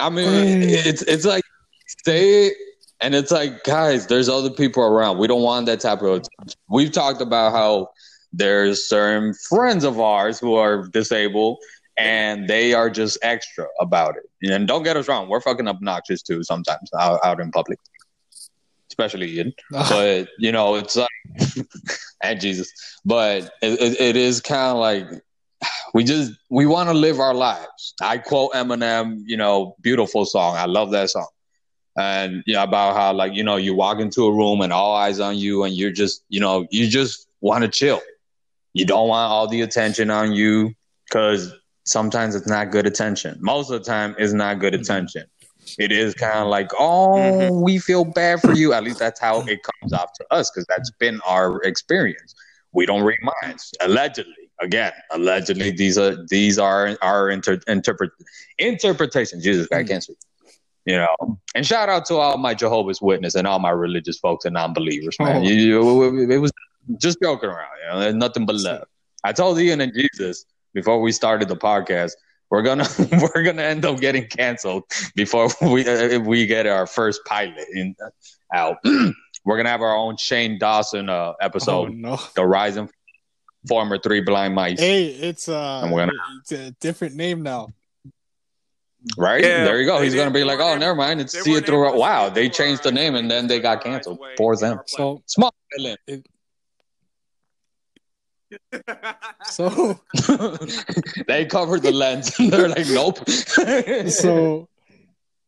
[0.00, 0.26] I mean,
[0.88, 1.44] it's it's like
[2.04, 2.54] say it,
[3.00, 5.18] and it's like guys, there's other people around.
[5.18, 6.08] We don't want that type of.
[6.22, 6.58] attention.
[6.68, 7.90] We've talked about how
[8.32, 11.58] there's certain friends of ours who are disabled.
[11.96, 14.50] And they are just extra about it.
[14.50, 17.78] And don't get us wrong, we're fucking obnoxious too sometimes out, out in public,
[18.88, 19.52] especially Ian.
[19.70, 21.08] but you know it's like
[22.22, 22.72] and jesus
[23.04, 25.06] but it, it, it is kind of like
[25.94, 30.56] we just we want to live our lives i quote eminem you know beautiful song
[30.56, 31.28] i love that song
[31.98, 34.94] and you know about how like you know you walk into a room and all
[34.94, 38.00] eyes on you and you're just you know you just want to chill
[38.72, 40.72] you don't want all the attention on you
[41.06, 41.52] because
[41.84, 44.80] sometimes it's not good attention most of the time it's not good Mhm.
[44.80, 45.24] attention
[45.78, 47.62] it is kind of like, oh, Mhm.
[47.62, 48.72] we feel bad for you.
[48.72, 52.34] At least that's how it comes off to us because that's been our experience.
[52.72, 53.70] We don't read minds.
[53.80, 58.10] Allegedly, again, allegedly, these are these are our inter- interpret
[58.58, 59.44] interpretations.
[59.44, 60.16] Jesus, I can't speak.
[60.86, 64.46] You know, and shout out to all my Jehovah's Witness and all my religious folks
[64.46, 65.36] and non-believers, man.
[65.36, 65.42] Oh.
[65.42, 66.50] You, you- it was
[66.98, 67.68] just joking around.
[67.84, 68.84] You know, there's nothing but love.
[69.24, 72.12] I told Ian and Jesus before we started the podcast
[72.50, 72.86] we're gonna
[73.34, 74.82] we're gonna end up getting canceled
[75.14, 77.94] before we uh, if we get our first pilot in
[78.52, 78.76] out.
[79.44, 82.18] we're gonna have our own Shane Dawson uh, oh episode, no.
[82.34, 82.90] the rising
[83.68, 84.80] former three blind mice.
[84.80, 87.68] Hey, it's uh gonna- it's a different name now.
[89.16, 90.02] Right Yeah, there you go.
[90.02, 91.20] He's gonna be like, oh, never mind.
[91.22, 91.88] It's see it weren't through.
[91.88, 94.18] able Wow, they changed the name and then they they got turned our eyes canceled.
[94.18, 94.80] away Poor them.
[94.86, 95.96] So Small villain.
[96.06, 96.26] it,
[99.44, 100.00] So
[101.26, 102.36] they covered the lens.
[102.38, 103.28] They're like, nope.
[104.10, 104.68] so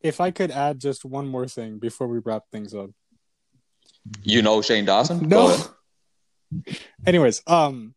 [0.00, 2.90] if I could add just one more thing before we wrap things up.
[4.22, 5.28] you know Shane Dawson?
[5.28, 5.56] No.
[7.06, 7.94] Anyways, um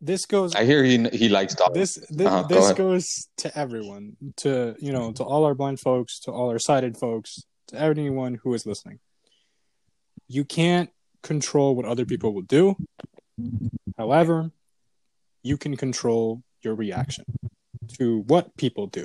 [0.00, 1.74] this goes I hear he he likes Dawson.
[1.74, 2.76] this this, Uh-huh, this ahead.
[2.76, 6.96] goes to everyone to you know to all our blind folks to all our sighted
[6.96, 8.98] folks to anyone who is listening
[10.26, 10.88] you can't
[11.22, 12.76] control what other people will do
[13.98, 14.50] however
[15.42, 17.24] you can control your reaction
[17.98, 19.04] to what people do.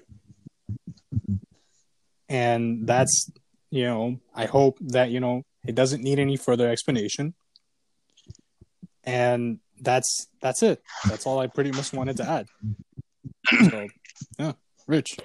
[2.30, 3.32] And that's
[3.70, 7.34] you know i hope that you know it doesn't need any further explanation.
[9.04, 10.82] And that's that's it.
[11.10, 12.48] That's all i pretty much wanted to add.
[13.70, 13.88] So
[14.40, 14.54] yeah
[14.88, 15.18] rich.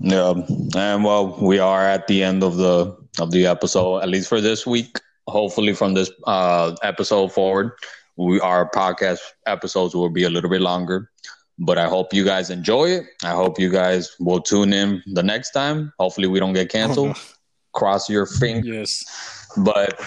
[0.00, 0.34] Yeah,
[0.76, 4.40] and well, we are at the end of the of the episode, at least for
[4.40, 4.98] this week.
[5.28, 7.72] Hopefully, from this uh, episode forward,
[8.16, 11.10] we our podcast episodes will be a little bit longer.
[11.58, 13.06] But I hope you guys enjoy it.
[13.24, 15.92] I hope you guys will tune in the next time.
[15.98, 17.16] Hopefully, we don't get canceled.
[17.74, 18.66] Cross your fingers.
[18.66, 20.00] yes But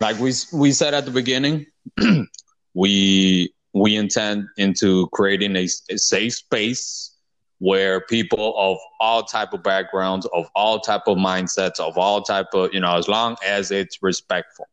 [0.00, 1.66] like we we said at the beginning,
[2.74, 7.15] we we intend into creating a, a safe space
[7.58, 12.48] where people of all type of backgrounds, of all type of mindsets, of all type
[12.54, 14.66] of you know, as long as it's respectful,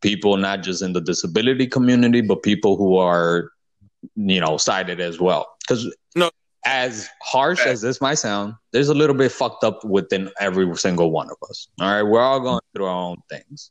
[0.00, 3.50] people not just in the disability community, but people who are
[4.16, 5.46] you know sighted as well.
[5.60, 6.30] Because No.
[6.64, 11.10] as harsh as this might sound, there's a little bit fucked up within every single
[11.10, 11.68] one of us.
[11.80, 13.70] All right, we're all going through our own things,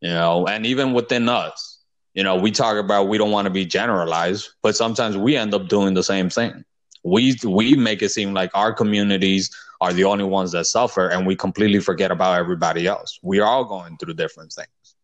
[0.00, 1.78] you know, and even within us,
[2.14, 5.54] you know, we talk about we don't want to be generalized, but sometimes we end
[5.54, 6.64] up doing the same thing.
[7.04, 9.50] We we make it seem like our communities
[9.80, 13.18] are the only ones that suffer, and we completely forget about everybody else.
[13.22, 14.94] We are all going through different things,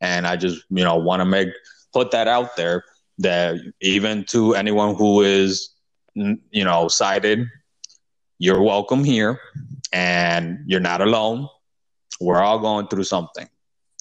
[0.00, 1.48] and I just you know want to make
[1.92, 2.84] put that out there
[3.18, 5.70] that even to anyone who is
[6.14, 7.46] you know sighted,
[8.38, 9.40] you're welcome here,
[9.92, 11.48] and you're not alone.
[12.20, 13.48] We're all going through something,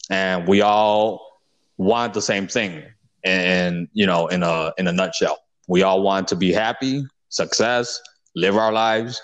[0.09, 1.41] and we all
[1.77, 2.83] want the same thing.
[3.23, 8.01] And you know, in a in a nutshell, we all want to be happy, success,
[8.35, 9.21] live our lives,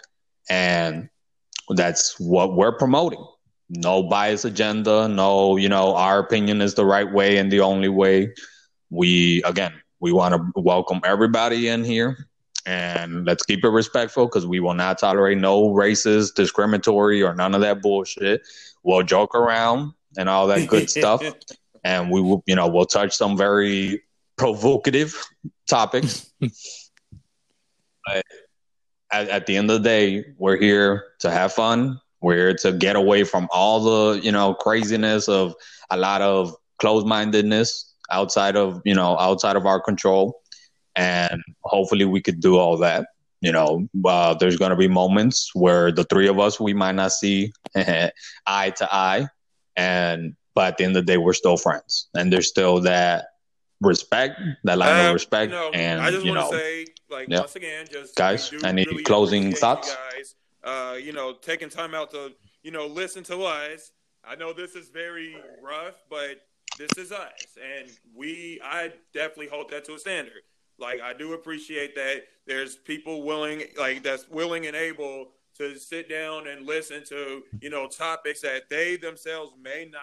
[0.49, 1.09] and
[1.69, 3.25] that's what we're promoting.
[3.69, 7.89] No bias agenda, no, you know, our opinion is the right way and the only
[7.89, 8.33] way.
[8.89, 12.27] We again, we want to welcome everybody in here
[12.65, 17.55] and let's keep it respectful because we will not tolerate no racist, discriminatory, or none
[17.55, 18.41] of that bullshit.
[18.83, 21.23] We'll joke around and all that good stuff,
[21.83, 24.03] and we will, you know, we'll touch some very
[24.37, 25.15] provocative
[25.67, 26.31] topics.
[28.05, 28.23] but
[29.11, 31.99] at, at the end of the day, we're here to have fun.
[32.21, 35.55] We're here to get away from all the, you know, craziness of
[35.89, 40.41] a lot of closed-mindedness outside of, you know, outside of our control.
[40.95, 43.07] And hopefully we could do all that
[43.41, 43.87] you know.
[44.05, 47.51] Uh, there's going to be moments where the three of us we might not see
[47.75, 49.27] eye to eye.
[49.75, 52.07] And but at the end of the day we're still friends.
[52.15, 53.25] And there's still that
[53.81, 56.57] respect that line Uh, of respect you know, and I just you want know.
[56.57, 57.39] to say, like, yeah.
[57.39, 59.89] once again, just Guys, any really closing thoughts?
[59.89, 62.33] You guys, uh, you know, taking time out to,
[62.63, 63.91] you know, listen to us.
[64.25, 66.41] I know this is very rough, but
[66.77, 67.29] this is us,
[67.61, 70.41] and we, I definitely hold that to a standard.
[70.79, 75.27] Like, I do appreciate that there's people willing, like, that's willing and able
[75.57, 80.01] to sit down and listen to, you know, topics that they themselves may not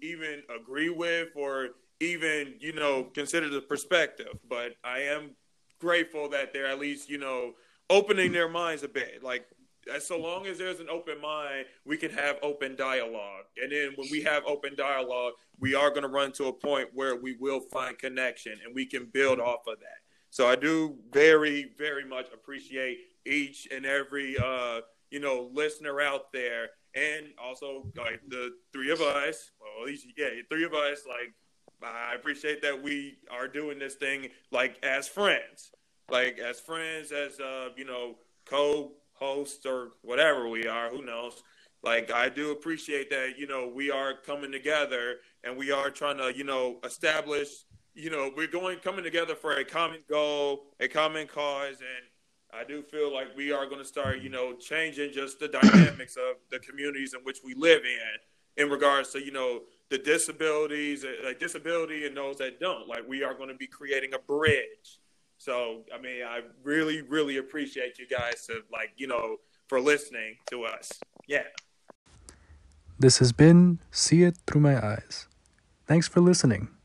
[0.00, 1.70] even agree with or
[2.00, 4.38] even, you know, consider the perspective.
[4.48, 5.36] But I am
[5.80, 7.52] grateful that they're at least, you know,
[7.90, 9.22] opening their minds a bit.
[9.22, 9.46] Like,
[9.94, 13.44] as so long as there's an open mind, we can have open dialogue.
[13.62, 16.88] And then when we have open dialogue, we are going to run to a point
[16.92, 20.00] where we will find connection and we can build off of that.
[20.30, 24.80] So I do very, very much appreciate each and every, uh,
[25.10, 26.70] you know, listener out there.
[26.94, 31.32] And also, like the three of us, well, at least, yeah, three of us, like,
[31.82, 35.70] I appreciate that we are doing this thing like as friends,
[36.10, 38.16] like as friends, as uh, you know,
[38.46, 40.88] co-hosts or whatever we are.
[40.88, 41.42] Who knows?
[41.82, 46.18] Like I do appreciate that you know we are coming together and we are trying
[46.18, 47.48] to you know establish
[47.94, 52.06] you know we're going coming together for a common goal, a common cause, and
[52.52, 56.16] I do feel like we are going to start you know changing just the dynamics
[56.16, 61.04] of the communities in which we live in in regards to you know the disabilities,
[61.04, 62.88] uh, like disability, and those that don't.
[62.88, 65.00] Like we are going to be creating a bridge.
[65.38, 69.36] So I mean, I really, really appreciate you guys to like you know
[69.68, 70.92] for listening to us.
[71.26, 71.44] Yeah.
[72.98, 75.28] This has been See It Through My Eyes.
[75.86, 76.75] Thanks for listening.